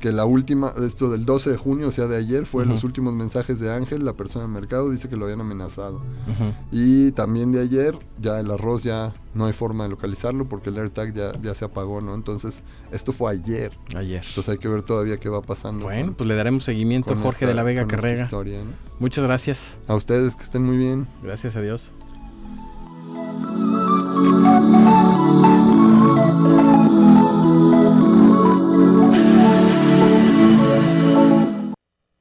que 0.00 0.12
la 0.12 0.24
última, 0.26 0.72
esto 0.84 1.10
del 1.10 1.24
12 1.24 1.50
de 1.52 1.56
junio, 1.56 1.88
o 1.88 1.90
sea, 1.90 2.06
de 2.06 2.16
ayer, 2.16 2.44
fue 2.46 2.66
los 2.66 2.84
últimos 2.84 3.14
mensajes 3.14 3.58
de 3.58 3.72
Ángel, 3.72 4.04
la 4.04 4.12
persona 4.12 4.44
del 4.44 4.52
mercado, 4.52 4.90
dice 4.90 5.08
que 5.08 5.16
lo 5.16 5.24
habían 5.24 5.40
amenazado. 5.40 6.00
Y 6.72 7.12
también 7.12 7.52
de 7.52 7.60
ayer, 7.60 7.96
ya 8.20 8.38
el 8.40 8.50
arroz 8.50 8.82
ya 8.82 9.14
no 9.34 9.46
hay 9.46 9.52
forma 9.52 9.84
de 9.84 9.90
localizarlo 9.90 10.44
porque 10.44 10.70
el 10.70 10.78
AirTag 10.78 11.14
ya, 11.14 11.32
ya 11.40 11.54
se 11.54 11.64
apagó, 11.64 12.00
¿no? 12.00 12.14
Entonces, 12.14 12.62
esto 12.92 13.12
fue 13.12 13.32
ayer. 13.32 13.72
Ayer. 13.96 14.22
Entonces 14.28 14.48
hay 14.50 14.58
que 14.58 14.68
ver 14.68 14.82
todavía 14.82 15.16
qué 15.18 15.28
va 15.28 15.40
pasando. 15.42 15.84
Bueno, 15.86 16.06
con- 16.08 16.14
pues 16.16 16.28
le 16.28 16.34
daremos 16.34 16.64
seguimiento 16.64 17.12
a 17.14 17.16
Jorge 17.16 17.28
esta- 17.30 17.46
de 17.46 17.54
la 17.54 17.62
Vega 17.62 17.86
Carrega. 17.86 18.22
historia, 18.24 18.58
¿no? 18.58 18.70
Muchas 18.98 19.24
gracias. 19.24 19.76
A 19.88 19.94
ustedes 19.94 20.36
que 20.36 20.42
estén 20.42 20.62
muy 20.64 20.76
bien. 20.76 21.06
Gracias 21.22 21.56
a 21.56 21.62
Dios. 21.62 21.92